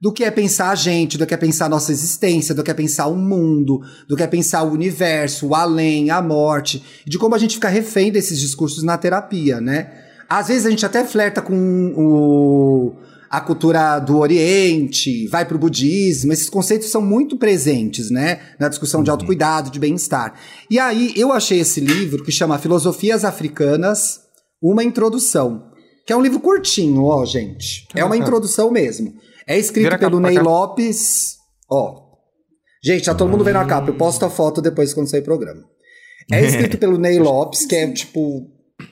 [0.00, 2.70] Do que é pensar a gente, do que é pensar a nossa existência, do que
[2.70, 7.18] é pensar o mundo, do que é pensar o universo, o além, a morte, de
[7.18, 9.92] como a gente fica refém desses discursos na terapia, né?
[10.28, 12.96] Às vezes a gente até flerta com o,
[13.30, 18.40] a cultura do Oriente, vai pro budismo, esses conceitos são muito presentes, né?
[18.58, 20.34] Na discussão de autocuidado, de bem-estar.
[20.70, 24.20] E aí eu achei esse livro que chama Filosofias Africanas,
[24.62, 25.68] uma introdução.
[26.06, 27.86] Que é um livro curtinho, ó, gente.
[27.94, 29.14] É uma introdução mesmo.
[29.46, 30.38] É escrito Vira pelo Ney.
[30.38, 31.36] Lopes.
[31.70, 32.08] Ó.
[32.82, 33.90] Gente, tá todo mundo vendo a capa.
[33.90, 35.62] Eu posto a foto depois quando sair o programa.
[36.32, 38.46] É escrito pelo Ney Lopes, que é, tipo,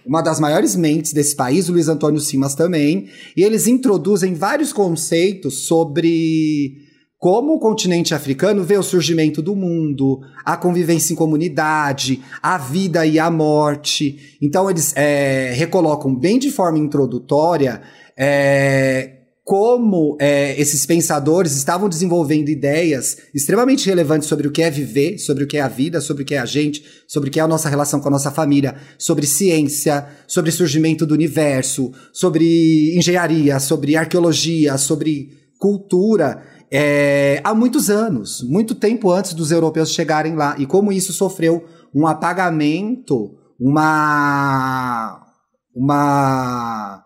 [0.05, 3.09] uma das maiores mentes desse país, o Luiz Antônio Simas também.
[3.37, 6.84] E eles introduzem vários conceitos sobre
[7.18, 13.07] como o continente africano vê o surgimento do mundo, a convivência em comunidade, a vida
[13.07, 14.37] e a morte.
[14.41, 17.82] Então, eles é, recolocam bem de forma introdutória
[18.16, 19.15] é,
[19.47, 25.44] como é, esses pensadores estavam desenvolvendo ideias extremamente relevantes sobre o que é viver, sobre
[25.44, 27.42] o que é a vida, sobre o que é a gente, sobre o que é
[27.44, 33.61] a nossa relação com a nossa família, sobre ciência, sobre surgimento do universo, sobre engenharia,
[33.61, 35.30] sobre arqueologia, sobre
[35.61, 36.42] cultura.
[36.68, 41.64] é, há muitos anos, muito tempo antes dos europeus chegarem lá, e como isso sofreu
[41.94, 45.24] um apagamento, uma.
[45.72, 47.05] uma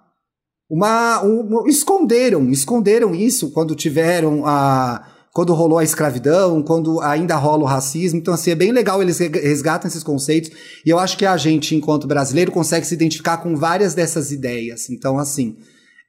[0.71, 7.37] uma um- um- esconderam, esconderam isso quando tiveram a quando rolou a escravidão, quando ainda
[7.37, 8.19] rola o racismo.
[8.19, 10.51] Então assim, é bem legal eles re- resgatam esses conceitos
[10.85, 14.91] e eu acho que a gente enquanto brasileiro consegue se identificar com várias dessas ideias.
[14.91, 15.57] Então assim,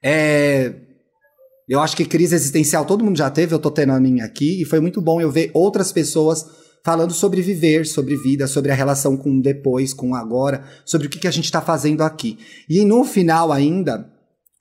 [0.02, 0.74] é
[1.68, 4.60] Eu acho que crise existencial todo mundo já teve, eu tô tendo a minha aqui,
[4.60, 6.44] e foi muito bom eu ver outras pessoas
[6.84, 11.06] falando sobre viver, sobre vida, sobre a relação com o depois, com o agora, sobre
[11.06, 12.36] o que, que a gente está fazendo aqui.
[12.68, 14.10] E no final ainda,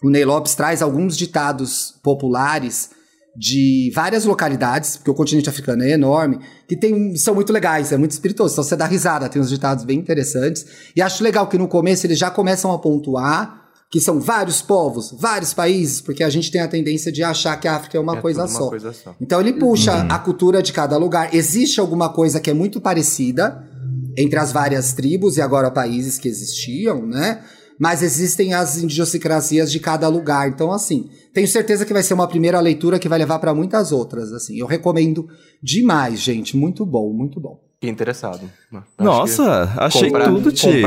[0.04, 2.90] o Ney Lopes traz alguns ditados populares
[3.38, 7.98] de várias localidades, porque o continente africano é enorme, que tem, são muito legais, é
[7.98, 8.54] muito espirituoso.
[8.54, 10.66] Então você dá risada, tem uns ditados bem interessantes.
[10.96, 15.14] E acho legal que no começo eles já começam a pontuar que são vários povos,
[15.18, 18.18] vários países, porque a gente tem a tendência de achar que a África é uma,
[18.18, 18.70] É coisa, tudo uma só.
[18.70, 19.14] coisa só.
[19.20, 21.36] Então ele puxa a cultura de cada lugar.
[21.36, 23.62] Existe alguma coisa que é muito parecida
[24.18, 27.44] entre as várias tribos e agora países que existiam, né?
[27.82, 30.48] Mas existem as idiosincrasias de cada lugar.
[30.48, 33.92] Então, assim, tenho certeza que vai ser uma primeira leitura que vai levar para muitas
[33.92, 34.32] outras.
[34.32, 35.28] Assim, eu recomendo
[35.64, 36.56] demais, gente.
[36.56, 37.71] Muito bom, muito bom.
[37.82, 38.42] Fiquei interessado.
[38.72, 40.84] Acho Nossa, que achei comprar- tudo, Ti.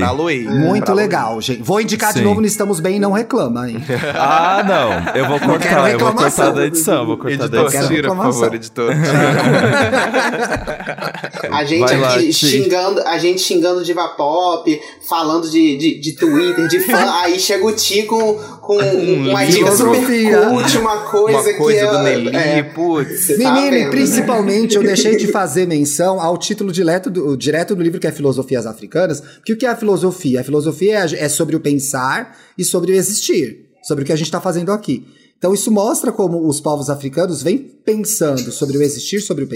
[0.49, 1.61] Muito legal, gente.
[1.61, 2.25] Vou indicar de Sim.
[2.25, 3.83] novo no Estamos Bem e não reclama, hein?
[4.15, 4.93] Ah, não.
[5.13, 7.89] Eu vou cortar, eu vou cortar da edição, vou cortar da Editor, edição.
[7.89, 8.93] tira, por favor, editor.
[11.51, 16.13] A gente Vai lá, aqui xingando, a gente xingando diva pop, falando de, de, de
[16.13, 18.77] Twitter, de fã, aí chega o Ti com, com
[19.31, 23.27] uma dica super cult, uma coisa, Uma coisa que do é, Nelly, é, putz.
[23.27, 23.91] tá Menino, e vendo.
[23.91, 28.13] principalmente eu deixei de fazer menção ao título direto do, direto do livro que é
[28.13, 30.41] Filosofias Africanas, porque o que é a filosofia?
[30.41, 34.17] A filosofia é, é sobre o pensar e sobre o existir, sobre o que a
[34.17, 35.07] gente está fazendo aqui.
[35.45, 39.49] Então isso mostra como os povos africanos vêm pensando sobre o existir, sobre o,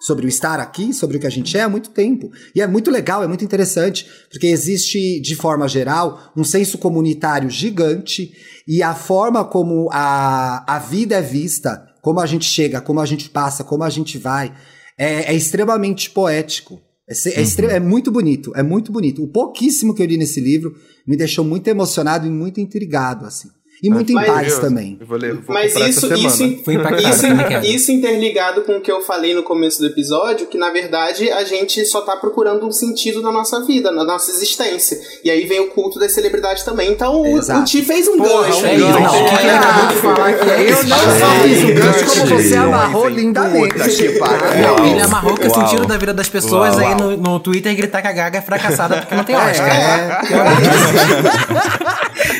[0.00, 2.30] sobre o estar aqui, sobre o que a gente é há muito tempo.
[2.54, 7.50] E é muito legal, é muito interessante, porque existe, de forma geral, um senso comunitário
[7.50, 8.32] gigante
[8.66, 13.04] e a forma como a, a vida é vista, como a gente chega, como a
[13.04, 14.54] gente passa, como a gente vai,
[14.96, 16.80] é, é extremamente poético.
[17.06, 19.22] É, é extre- é muito bonito, é muito bonito.
[19.22, 20.74] O pouquíssimo que eu li nesse livro
[21.06, 23.48] me deixou muito emocionado e muito intrigado, assim.
[23.82, 24.96] E muito em Mas- paz também.
[25.00, 27.66] Eu vou ler, vou Mas isso, isso, isso, quero.
[27.66, 31.44] isso interligado com o que eu falei no começo do episódio, que na verdade a
[31.44, 34.98] gente só tá procurando um sentido na nossa vida, na nossa existência.
[35.22, 36.90] E aí vem o culto das celebridades também.
[36.90, 37.60] Então o, Exato.
[37.60, 38.62] o Ti fez um Porra, gancho.
[38.62, 38.76] né?
[38.78, 38.94] Não, o
[39.28, 42.26] que que ele acabou de falar aqui é Eu não só fiz o gancho, como
[42.42, 43.74] você amarrou lindamente.
[43.74, 44.62] Puta que pariu.
[44.62, 44.86] Não, Uau.
[44.86, 48.00] ele amarrou que o sentido da vida das pessoas aí no, no Twitter é gritar
[48.00, 49.68] que a Gaga é fracassada porque não tem Oscar.
[49.68, 50.18] É,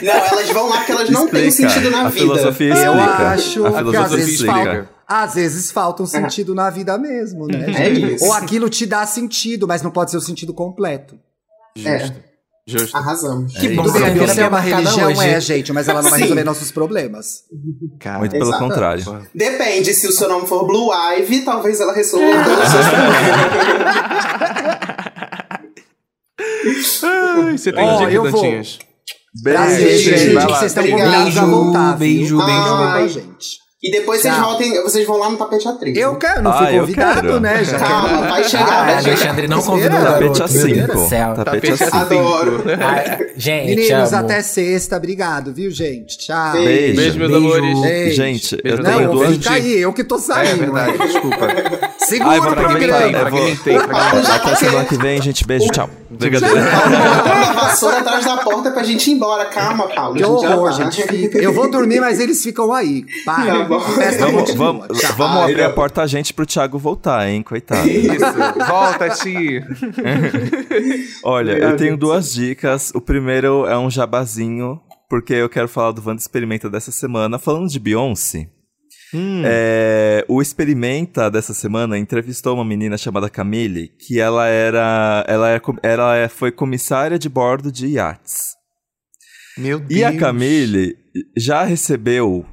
[0.02, 1.50] Não, elas vão lá porque elas não Explica.
[1.72, 2.20] sentido na a vida.
[2.20, 3.28] filosofia eu explica.
[3.30, 4.54] acho a que às vezes, explica.
[4.54, 7.66] falta, às vezes falta um sentido na vida mesmo, né?
[7.74, 8.24] É isso.
[8.24, 11.18] Ou aquilo te dá sentido, mas não pode ser o sentido completo.
[11.84, 12.10] É,
[12.66, 12.96] Justo.
[12.96, 13.52] arrasamos.
[13.56, 15.24] Que bom que bem, a a Beyoncé Beyoncé é uma religião, hoje.
[15.28, 17.42] é, gente, mas ela não vai resolver nossos problemas.
[18.00, 18.64] Cara, Muito pelo Exato.
[18.64, 19.22] contrário.
[19.34, 22.44] Depende, se o seu nome for Blue Ivy, talvez ela resolva É.
[22.44, 22.86] todos os seus
[27.04, 28.42] Ai, você tem Ó, dica, eu vou.
[29.42, 29.66] Dantinhas?
[29.68, 30.28] Prazer, Beijo, gente, gente.
[30.28, 30.58] que Vai lá.
[30.58, 31.06] vocês estão Obrigado.
[31.12, 31.96] convidados a voltar.
[31.98, 32.46] Beijo, viu?
[32.46, 33.14] beijo, Vem com a beijo.
[33.14, 33.65] gente.
[33.82, 34.44] E depois vocês, Tchau.
[34.44, 35.96] voltem, vocês vão lá no tapete atriz.
[35.98, 37.40] Eu quero, não fui Ah, eu convidado, quero.
[37.40, 37.62] né?
[37.62, 39.10] Já Calma, vai chegar, Ah, vai chegar.
[39.10, 41.08] Alexandre não convidou o Tapete a Meu Deus do 5.
[41.10, 41.34] céu.
[41.34, 41.96] Tapete a Tapete a 5.
[41.98, 42.64] Adoro.
[42.80, 44.24] Ah, gente, Meninos, amo.
[44.24, 44.96] até sexta.
[44.96, 46.16] Obrigado, viu, gente?
[46.16, 46.52] Tchau.
[46.52, 46.96] Beijo.
[46.96, 47.46] Beijo, meus Beijo.
[47.46, 47.80] amores.
[47.82, 48.16] Beijo.
[48.16, 50.58] Gente, Beijo eu tenho Não, duas fica aí, eu que tô É saindo.
[50.58, 51.46] verdade, desculpa.
[51.98, 52.48] Segura Ai, vou.
[52.48, 52.64] Eu vou...
[52.70, 53.76] Fragmentei, fragmentei.
[53.76, 55.46] Até semana que vem, gente.
[55.46, 55.90] Beijo, tchau.
[56.08, 56.54] Brincadeira.
[56.62, 59.44] Uma vassoura atrás da porta pra gente ir embora.
[59.46, 60.14] Calma, Paulo.
[60.14, 60.90] Que horror, vai.
[60.92, 61.30] gente.
[61.34, 63.04] Eu vou dormir, mas eles ficam aí.
[63.24, 63.65] Tá Para.
[63.68, 64.86] Vamos, vamos,
[65.16, 67.42] vamos Ai, abrir a porta a gente pro Thiago voltar, hein?
[67.42, 67.88] Coitado.
[67.88, 69.62] Isso, volta, Ti.
[71.24, 72.90] Olha, eu tenho duas dicas.
[72.94, 77.38] O primeiro é um jabazinho, porque eu quero falar do Wanda Experimenta dessa semana.
[77.38, 78.48] Falando de Beyoncé,
[79.44, 85.24] é, o Experimenta dessa semana entrevistou uma menina chamada Camille, que ela era.
[85.28, 88.54] Ela, é, com- ela é- foi comissária de bordo de iates.
[89.56, 89.90] Meu Deus.
[90.00, 90.96] E a Camille
[91.36, 92.44] já recebeu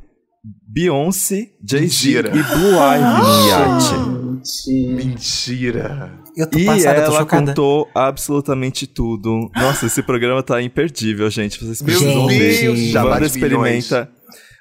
[0.67, 2.21] Beyoncé, Jay-Z e.
[2.23, 4.43] Blue Ivy no iate.
[4.65, 4.93] Gente.
[4.93, 6.19] Mentira.
[6.35, 7.45] Eu tô E passada, tô ela chocada.
[7.47, 9.49] contou absolutamente tudo.
[9.55, 11.63] Nossa, esse programa tá imperdível, gente.
[11.63, 12.97] Vocês Meu precisam Deus, ver.
[12.97, 14.11] Wanda experimenta.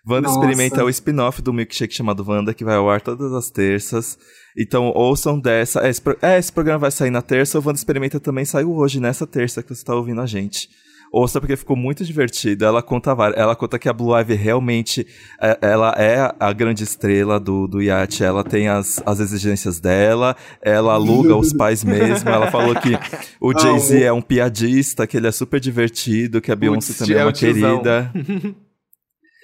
[0.06, 0.38] Wanda Nossa.
[0.40, 4.18] experimenta é o spin-off do milkshake chamado Wanda, que vai ao ar todas as terças.
[4.56, 5.80] Então ouçam dessa.
[5.80, 7.58] É, esse, pro- é, esse programa vai sair na terça.
[7.58, 10.68] O Wanda Experimenta também saiu hoje, nessa terça que você tá ouvindo a gente.
[11.12, 12.64] Ouça porque ficou muito divertido.
[12.64, 15.06] Ela conta Ela conta que a Blue Ivy realmente
[15.40, 18.24] é, ela é a grande estrela do, do iate.
[18.24, 20.34] Ela tem as, as exigências dela.
[20.62, 22.30] Ela aluga os pais mesmo.
[22.30, 22.98] Ela falou que
[23.38, 27.20] o Jay-Z é um piadista, que ele é super divertido, que a Beyoncé também é
[27.20, 28.10] é uma querida.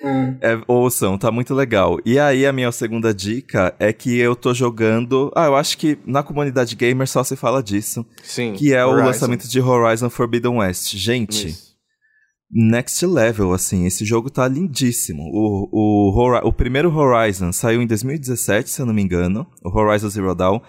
[0.03, 0.37] Hum.
[0.41, 1.99] É, ouçam, tá muito legal.
[2.05, 5.33] E aí, a minha segunda dica é que eu tô jogando.
[5.35, 8.07] Ah, eu acho que na comunidade gamer só se fala disso.
[8.23, 8.53] Sim.
[8.53, 9.07] Que é o Horizon.
[9.07, 10.97] lançamento de Horizon Forbidden West.
[10.97, 11.75] Gente, Isso.
[12.51, 13.87] next level, assim.
[13.87, 15.23] Esse jogo tá lindíssimo.
[15.33, 19.47] O, o, o primeiro Horizon saiu em 2017, se eu não me engano.
[19.65, 20.61] O Horizon Zero Dawn.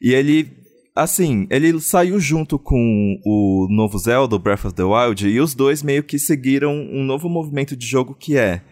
[0.00, 0.50] E ele,
[0.96, 5.82] assim, ele saiu junto com o novo Zelda, Breath of the Wild, e os dois
[5.82, 8.62] meio que seguiram um novo movimento de jogo que é...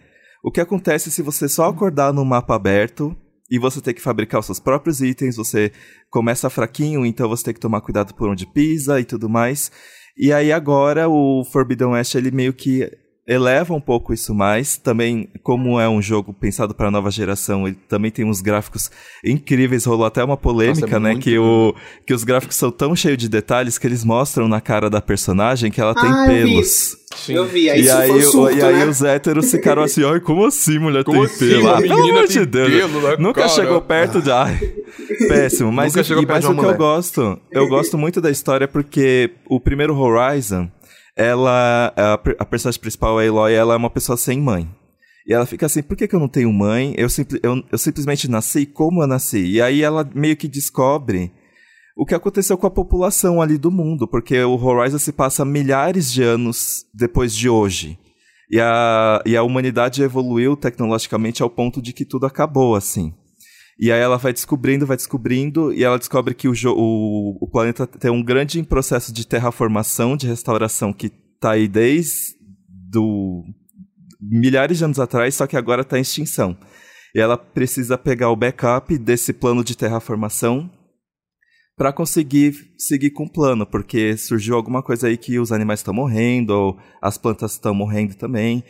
[0.43, 3.15] O que acontece se você só acordar no mapa aberto
[3.49, 5.71] e você tem que fabricar os seus próprios itens, você
[6.09, 9.71] começa fraquinho, então você tem que tomar cuidado por onde pisa e tudo mais.
[10.17, 12.89] E aí agora o Forbidden West ele meio que
[13.27, 14.77] eleva um pouco isso mais.
[14.77, 18.89] Também, como é um jogo pensado para a nova geração, ele também tem uns gráficos
[19.23, 19.83] incríveis.
[19.85, 21.19] Rolou até uma polêmica, Nossa, é né?
[21.19, 21.75] Que, o,
[22.05, 25.69] que os gráficos são tão cheios de detalhes que eles mostram na cara da personagem
[25.69, 26.97] que ela tem ah, pelos.
[27.27, 28.63] Eu vi, aí e aí, foi surto, e né?
[28.63, 31.69] aí os héteros ficaram assim, ai, como assim mulher como tem assim, pelo?
[31.69, 32.69] Ah, pelo amor de Deus.
[32.69, 33.49] Pelo Nunca cara.
[33.49, 34.31] chegou perto de.
[34.31, 34.59] Ai,
[35.27, 35.71] péssimo.
[35.71, 39.31] Mas, Nunca chegou e, mas o que eu gosto, eu gosto muito da história porque
[39.49, 40.69] o primeiro Horizon,
[41.17, 41.93] ela.
[41.95, 44.69] A, a personagem principal, a Eloy, ela é uma pessoa sem mãe.
[45.27, 46.93] E ela fica assim, por que, que eu não tenho mãe?
[46.97, 49.45] Eu, simpli eu, eu simplesmente nasci como eu nasci.
[49.45, 51.33] E aí ela meio que descobre
[51.97, 56.09] o que aconteceu com a população ali do mundo, porque o Horizon se passa milhares
[56.11, 57.99] de anos depois de hoje.
[58.49, 63.13] E a, e a humanidade evoluiu tecnologicamente ao ponto de que tudo acabou, assim.
[63.79, 67.85] E aí ela vai descobrindo, vai descobrindo, e ela descobre que o, o, o planeta
[67.85, 71.09] tem um grande processo de terraformação, de restauração, que
[71.39, 72.35] tá aí desde
[72.89, 73.43] do,
[74.19, 76.57] milhares de anos atrás, só que agora está em extinção.
[77.15, 80.69] E ela precisa pegar o backup desse plano de terraformação
[81.75, 85.93] para conseguir seguir com o plano, porque surgiu alguma coisa aí que os animais estão
[85.93, 88.63] morrendo, ou as plantas estão morrendo também.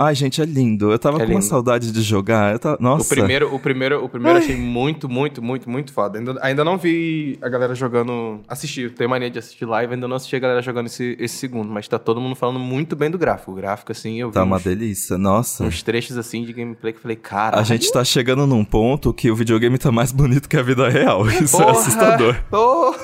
[0.00, 0.92] Ai, gente, é lindo.
[0.92, 1.44] Eu tava É com uma lindo.
[1.44, 2.52] saudade de jogar.
[2.52, 2.76] Eu tava...
[2.80, 3.04] Nossa.
[3.04, 6.18] O primeiro, o primeiro, o primeiro eu achei muito, muito, muito, muito foda.
[6.20, 8.40] Ainda, ainda não vi a galera jogando.
[8.46, 11.68] Assistir, tenho mania de assistir live, ainda não assisti a galera jogando esse, esse segundo,
[11.72, 13.50] mas tá todo mundo falando muito bem do gráfico.
[13.50, 15.18] O gráfico, assim, eu vi Tá uma uns, delícia.
[15.18, 15.64] Nossa.
[15.64, 17.58] uns trechos assim de gameplay que eu falei, cara.
[17.58, 20.88] A gente tá chegando num ponto que o videogame tá mais bonito que a vida
[20.88, 21.26] real.
[21.28, 21.72] Isso é Porra!
[21.72, 22.36] assustador.
[22.48, 22.96] Porra!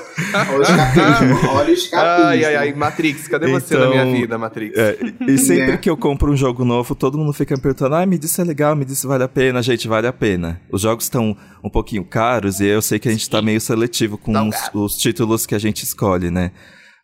[0.49, 2.25] Olha o escapismo, olha o escapismo.
[2.29, 4.77] Ai, ai, ai, Matrix, cadê você na Então, minha vida, Matrix?
[4.77, 5.77] É, e sempre Né?
[5.77, 8.41] que eu compro um jogo novo, todo mundo fica me perguntando: ah, me disse se
[8.41, 9.63] é legal, me disse se vale a pena.
[9.63, 10.61] Gente, vale a pena.
[10.69, 14.17] Os jogos estão um pouquinho caros e eu sei que a gente tá meio seletivo
[14.17, 16.51] com os, os títulos que a gente escolhe, né?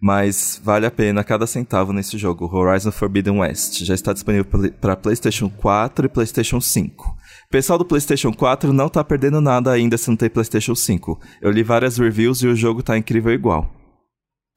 [0.01, 2.49] Mas vale a pena cada centavo nesse jogo.
[2.51, 4.45] Horizon Forbidden West já está disponível
[4.81, 7.07] para PlayStation 4 e PlayStation 5.
[7.07, 11.19] O pessoal do PlayStation 4 não tá perdendo nada ainda se não tem PlayStation 5.
[11.41, 13.80] Eu li várias reviews e o jogo tá incrível igual.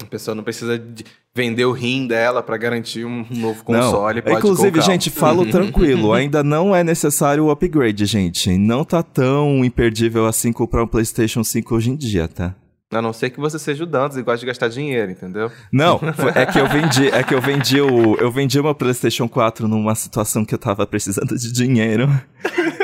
[0.02, 3.80] A pessoa não precisa de vender o rim dela pra garantir um novo Não.
[3.80, 4.22] console.
[4.22, 4.90] Pode Inclusive, colocar.
[4.92, 6.12] gente, falo tranquilo.
[6.14, 8.58] Ainda não é necessário o upgrade, gente.
[8.58, 12.54] Não tá tão imperdível assim comprar um PlayStation 5 hoje em dia, tá?
[12.98, 15.50] A não ser que você seja o Dantas e goste de gastar dinheiro, entendeu?
[15.72, 16.00] Não,
[16.34, 19.94] é que eu vendi, é que eu vendi o, eu vendi uma PlayStation 4 numa
[19.94, 22.08] situação que eu tava precisando de dinheiro.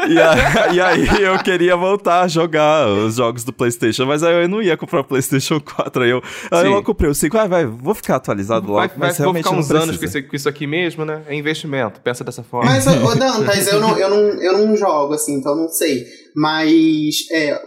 [0.09, 4.43] E, a- e aí eu queria voltar a jogar os jogos do PlayStation, mas aí
[4.43, 6.73] eu não ia comprar o PlayStation 4, aí eu, aí Sim.
[6.73, 9.45] eu comprei o 5, ah, vai, vou ficar atualizado logo, Vai, vai, mas vou realmente
[9.45, 11.23] ficar não uns anos com isso, com isso aqui mesmo, né?
[11.27, 12.01] É investimento.
[12.01, 12.71] Pensa dessa forma.
[12.71, 16.05] Mas, ô, ô, Dantas, eu não, eu, não, eu não jogo, assim, então não sei.
[16.35, 17.61] Mas é,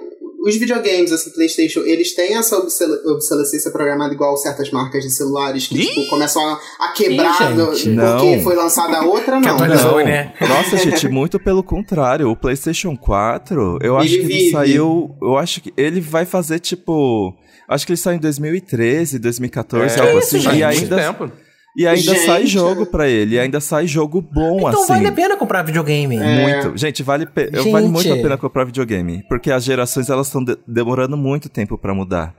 [0.45, 5.67] os videogames, assim, Playstation, eles têm essa obsole- obsolescência programada igual certas marcas de celulares
[5.67, 5.85] que, Ih!
[5.87, 9.57] tipo, começam a, a quebrar Ih, do- porque foi lançada outra, Que não.
[9.57, 9.97] Não.
[10.03, 10.33] né?
[10.41, 12.29] Nossa, gente, muito pelo contrário.
[12.29, 14.51] O PlayStation 4, eu acho Ele que ele vive.
[14.51, 15.15] saiu.
[15.21, 17.33] Eu acho que ele vai fazer tipo.
[17.67, 20.39] Acho que ele saiu em 2013, 2014, É, algo isso, assim.
[20.41, 20.57] gente.
[20.59, 21.31] E Muito ainda, tempo.
[21.75, 22.25] E ainda Gente.
[22.25, 23.35] sai jogo pra ele.
[23.35, 24.93] E ainda sai jogo bom, Então assim.
[24.93, 26.17] vale a pena comprar videogame.
[26.17, 26.41] É.
[26.63, 26.77] Muito.
[26.77, 27.71] Gente, vale, pe- Gente.
[27.71, 29.23] vale muito a pena comprar videogame.
[29.27, 32.35] Porque as gerações elas estão de- demorando muito tempo pra mudar.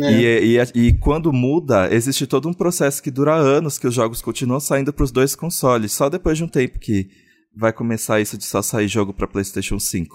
[0.00, 0.12] É.
[0.12, 4.22] E, e, e quando muda, existe todo um processo que dura anos que os jogos
[4.22, 5.92] continuam saindo para os dois consoles.
[5.92, 7.06] Só depois de um tempo que
[7.56, 10.14] vai começar isso de só sair jogo para PlayStation 5.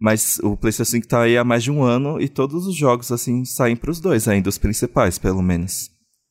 [0.00, 3.10] Mas o PlayStation 5 tá aí há mais de um ano e todos os jogos
[3.10, 5.88] assim saem para os dois ainda, os principais, pelo menos.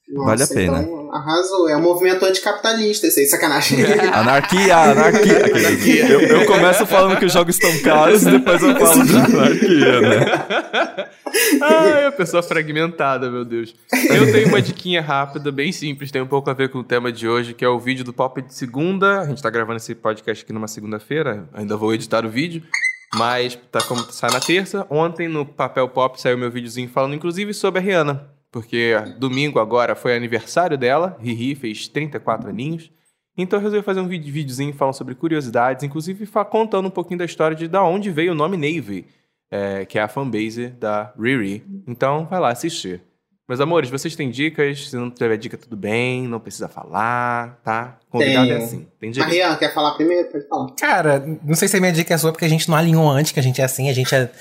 [0.08, 0.82] Nossa, vale a pena.
[0.84, 1.68] Então, arrasou.
[1.68, 3.80] É um movimento anticapitalista, isso aí, sacanagem.
[4.14, 6.08] Anarquia, anarquia.
[6.08, 10.02] Eu, eu começo falando que os jogos estão caros e depois eu falo de anarquia,
[10.02, 11.10] né?
[11.62, 13.76] Ai, a pessoa fragmentada, meu Deus.
[14.10, 17.12] Eu tenho uma diquinha rápida, bem simples, tem um pouco a ver com o tema
[17.12, 19.22] de hoje, que é o vídeo do Pop de segunda.
[19.22, 22.62] A gente tá gravando esse podcast aqui numa segunda-feira, ainda vou editar o vídeo.
[23.16, 24.86] Mas tá como sai na terça.
[24.90, 28.35] Ontem no Papel Pop saiu meu videozinho falando inclusive sobre a Rihanna.
[28.56, 31.18] Porque domingo agora foi aniversário dela.
[31.20, 32.90] Riri fez 34 aninhos.
[33.38, 37.26] Então eu resolvi fazer um vídeo, videozinho falando sobre curiosidades, inclusive contando um pouquinho da
[37.26, 39.08] história de da onde veio o nome Navy,
[39.52, 41.66] é, que é a fanbase da Riri.
[41.86, 43.02] Então vai lá assistir.
[43.46, 44.90] Meus amores, vocês têm dicas?
[44.90, 48.00] Se não tiver dica, tudo bem, não precisa falar, tá?
[48.10, 48.58] Convidado Tenho.
[48.58, 48.88] é assim.
[48.98, 49.26] Tem dica.
[49.26, 50.30] Mariana, quer falar primeiro?
[50.32, 50.72] Pode falar.
[50.80, 53.34] Cara, não sei se a minha dica é sua, porque a gente não alinhou antes,
[53.34, 54.32] que a gente é assim, a gente é.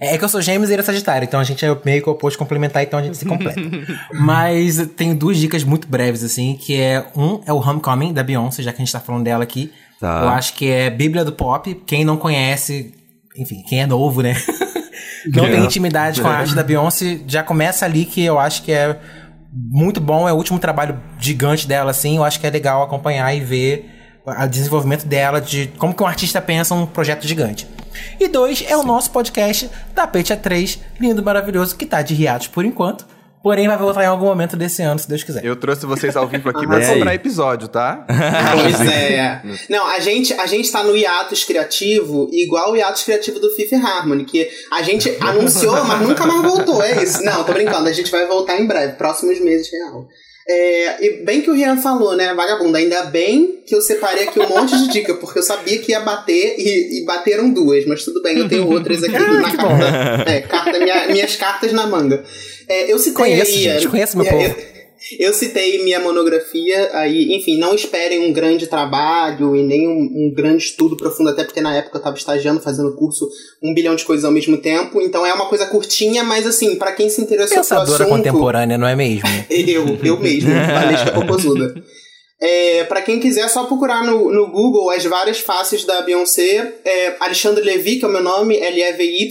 [0.00, 2.10] É que eu sou gêmeos e ele é sagitário, então a gente é meio que
[2.10, 3.60] oposto complementar, então a gente se completa.
[4.12, 7.06] Mas tenho duas dicas muito breves, assim, que é...
[7.16, 9.72] Um é o Homecoming, da Beyoncé, já que a gente tá falando dela aqui.
[9.98, 10.22] Tá.
[10.22, 11.74] Eu acho que é Bíblia do Pop.
[11.86, 12.92] Quem não conhece,
[13.36, 14.36] enfim, quem é novo, né?
[15.34, 18.72] não tem intimidade com a arte da Beyoncé, já começa ali que eu acho que
[18.72, 18.98] é
[19.52, 20.28] muito bom.
[20.28, 22.16] É o último trabalho gigante dela, assim.
[22.16, 23.90] Eu acho que é legal acompanhar e ver
[24.26, 27.66] o desenvolvimento dela, de como que um artista pensa um projeto gigante.
[28.18, 32.64] E dois, é o nosso podcast Tapete A3, lindo, maravilhoso, que tá de hiatus por
[32.64, 33.06] enquanto.
[33.42, 35.44] Porém, vai voltar em algum momento desse ano, se Deus quiser.
[35.44, 36.94] Eu trouxe vocês ao vivo aqui pra Amei.
[36.94, 38.04] cobrar episódio, tá?
[38.60, 39.40] Pois é.
[39.70, 43.72] Não, a gente, a gente tá no hiatus criativo igual o hiatus criativo do Fifth
[43.74, 47.22] Harmony, que a gente anunciou, mas nunca mais voltou, é isso.
[47.22, 50.08] Não, tô brincando, a gente vai voltar em breve, próximos meses, real.
[50.48, 54.38] É, e bem que o Rian falou, né, vagabunda, ainda bem que eu separei aqui
[54.38, 58.04] um monte de dica, porque eu sabia que ia bater e, e bateram duas, mas
[58.04, 60.30] tudo bem, eu tenho outras aqui na que carta.
[60.30, 62.22] É, carta minha- minhas cartas na manga.
[62.68, 64.54] É, eu citei Conheço, aí, gente, conheço meu povo.
[65.18, 70.32] Eu- citei minha monografia, aí, enfim, não esperem um grande trabalho e nem um, um
[70.34, 73.28] grande estudo profundo, até porque na época eu estava estagiando, fazendo curso,
[73.62, 75.00] um bilhão de coisas ao mesmo tempo.
[75.00, 78.16] Então é uma coisa curtinha, mas assim, para quem se interessou pelo Pensadora assunto.
[78.16, 79.28] contemporânea, não é mesmo?
[79.50, 81.74] Eu, eu mesmo, Valesca Popozuda.
[82.38, 86.80] É, para quem quiser, é só procurar no, no Google as várias faces da Beyoncé.
[86.84, 89.28] É, Alexandre Levy, que é o meu nome, L-E-V-Y,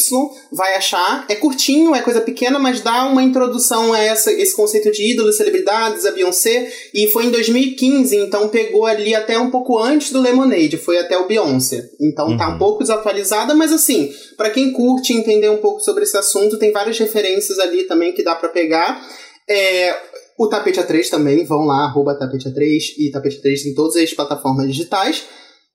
[0.52, 1.24] vai achar.
[1.30, 5.38] É curtinho, é coisa pequena, mas dá uma introdução a essa, esse conceito de ídolos,
[5.38, 6.72] celebridades, a Beyoncé.
[6.94, 11.16] E foi em 2015, então pegou ali até um pouco antes do Lemonade, foi até
[11.16, 11.88] o Beyoncé.
[12.02, 16.18] Então tá um pouco desatualizada, mas assim, para quem curte entender um pouco sobre esse
[16.18, 19.00] assunto, tem várias referências ali também que dá para pegar.
[19.48, 19.96] É,
[20.38, 24.14] o Tapete A3 também, vão lá, arroba Tapete A3 e Tapete A3 em todas as
[24.14, 25.24] plataformas digitais.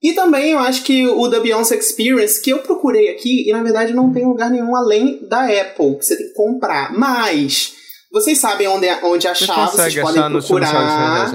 [0.03, 3.63] E também eu acho que o The Beyoncé Experience, que eu procurei aqui, e na
[3.63, 6.97] verdade não tem lugar nenhum além da Apple, que você tem que comprar.
[6.97, 7.75] Mas,
[8.13, 11.31] vocês sabem onde, onde Você achar, vocês podem achar no procurar.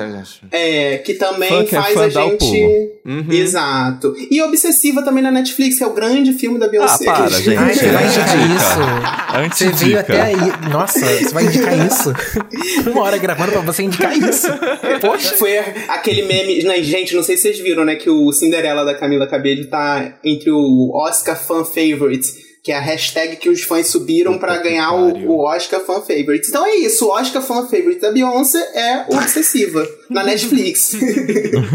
[0.52, 2.92] É, que também que é faz fã a gente.
[3.06, 3.28] Uhum.
[3.32, 4.16] Exato.
[4.32, 7.06] E Obsessiva também na Netflix, que é o grande filme da Ah, Beyoncé.
[7.06, 7.58] para, que- gente.
[7.58, 8.56] Ai, você vai indicar Antidica.
[8.56, 9.56] isso?
[9.56, 9.86] Você Antidica.
[9.86, 10.70] veio até aí.
[10.72, 12.14] Nossa, você vai indicar isso?
[12.92, 14.48] Uma hora gravando pra você indicar isso.
[15.02, 15.36] Poxa.
[15.38, 15.58] Foi
[15.88, 16.64] aquele meme.
[16.64, 17.96] Né, gente, não sei se vocês viram, né?
[17.96, 22.28] Que o Cinderela da Camila Cabello tá entre o Oscar Fan Favorite,
[22.66, 26.48] que é a hashtag que os fãs subiram pra ganhar o, o Oscar Fan Favorite.
[26.50, 30.94] Então é isso, o Oscar Fan Favorite da Beyoncé é o Obsessiva, na Netflix.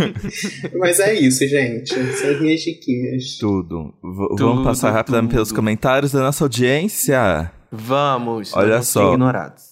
[0.78, 1.94] Mas é isso, gente.
[2.16, 3.36] São as minhas diquinhas.
[3.38, 3.94] Tudo.
[4.02, 7.50] V- Tudo, Vamos passar rapidamente pelos comentários da nossa audiência.
[7.70, 8.52] Vamos.
[8.54, 9.10] Olha só.
[9.12, 9.70] Ignorados.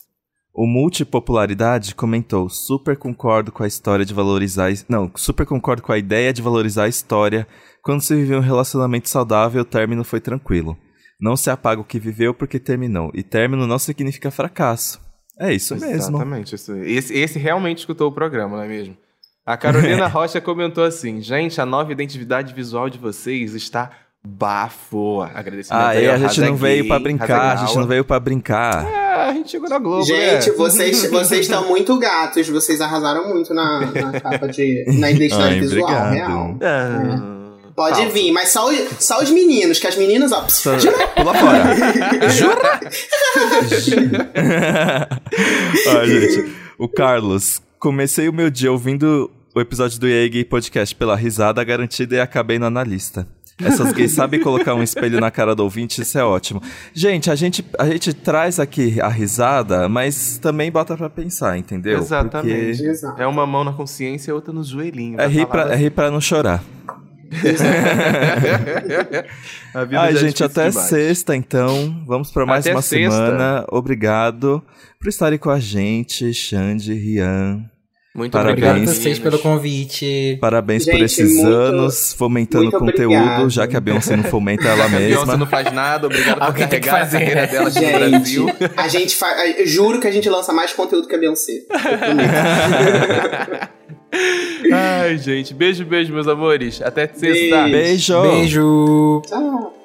[0.55, 4.71] O Multipopularidade comentou: super concordo com a história de valorizar.
[4.89, 7.47] Não, super concordo com a ideia de valorizar a história.
[7.83, 10.77] Quando se viveu um relacionamento saudável, o término foi tranquilo.
[11.21, 13.11] Não se apaga o que viveu porque terminou.
[13.13, 15.01] E término não significa fracasso.
[15.39, 15.91] É isso mesmo.
[15.91, 16.55] Exatamente.
[16.55, 16.75] Isso.
[16.77, 18.97] Esse, esse realmente escutou o programa, não é mesmo?
[19.47, 23.91] A Carolina Rocha comentou assim: gente, a nova identidade visual de vocês está
[24.25, 25.23] bafo.
[25.23, 28.05] Agradecimento Ah, aí é, ao a gente não veio pra brincar, a gente não veio
[28.05, 28.85] pra brincar.
[28.85, 30.57] É, a gente chegou na Globo, Gente, né?
[30.57, 34.85] vocês vocês estão muito gatos, vocês arrasaram muito na, na capa de.
[34.99, 36.13] na identidade Ai, visual, obrigado.
[36.13, 36.57] real.
[36.61, 37.38] É.
[37.79, 38.13] Pode Falso.
[38.13, 40.49] vir, mas só, os- só os meninos, que as meninas, ó.
[40.49, 40.73] Só-
[41.15, 41.63] Pula fora.
[45.87, 47.61] Ó, gente, o Carlos.
[47.79, 52.21] Comecei o meu dia ouvindo o episódio do EA Gay Podcast pela risada garantida e
[52.21, 53.27] acabei no analista.
[53.61, 56.61] Essas gays sabem colocar um espelho na cara do ouvinte, isso é ótimo.
[56.95, 61.99] Gente, a gente, a gente traz aqui a risada, mas também bota pra pensar, entendeu?
[61.99, 62.81] Exatamente.
[62.83, 63.23] Porque.
[63.23, 65.19] É uma mão na consciência e outra nos joelhinhos.
[65.21, 66.63] é rir, pra, é rir pra não chorar.
[69.75, 72.03] A vida Ai, é gente, até sexta, então.
[72.07, 73.11] Vamos pra mais Até uma sexta.
[73.15, 73.65] semana.
[73.71, 74.63] Obrigado
[74.99, 77.65] por estarem com a gente, Xande, Rian.
[78.15, 78.67] Muito Parabéns.
[78.67, 80.39] Obrigado a vocês pelo convite.
[80.41, 83.51] Parabéns por Gente, esses muito- anos fomentando conteúdo, obrigado.
[83.51, 85.37] já que a Beyoncé não fomenta ela A Beyoncé mesma.
[85.37, 87.47] não faz nada, obrigado por Alguém tem que carregar a fazer, carreira né?
[87.47, 88.47] dela aqui no Brasil.
[88.77, 89.59] a gente faz.
[89.61, 91.63] Eu juro que a gente lança mais conteúdo que a Beyoncé.
[94.73, 95.53] Ai, gente.
[95.55, 96.81] Beijo, beijo, meus amores.
[96.83, 97.65] Até sexta.
[97.69, 97.71] Beijo.
[97.71, 98.23] Beijo!
[98.23, 99.23] Beijo.
[99.29, 99.78] Tchau.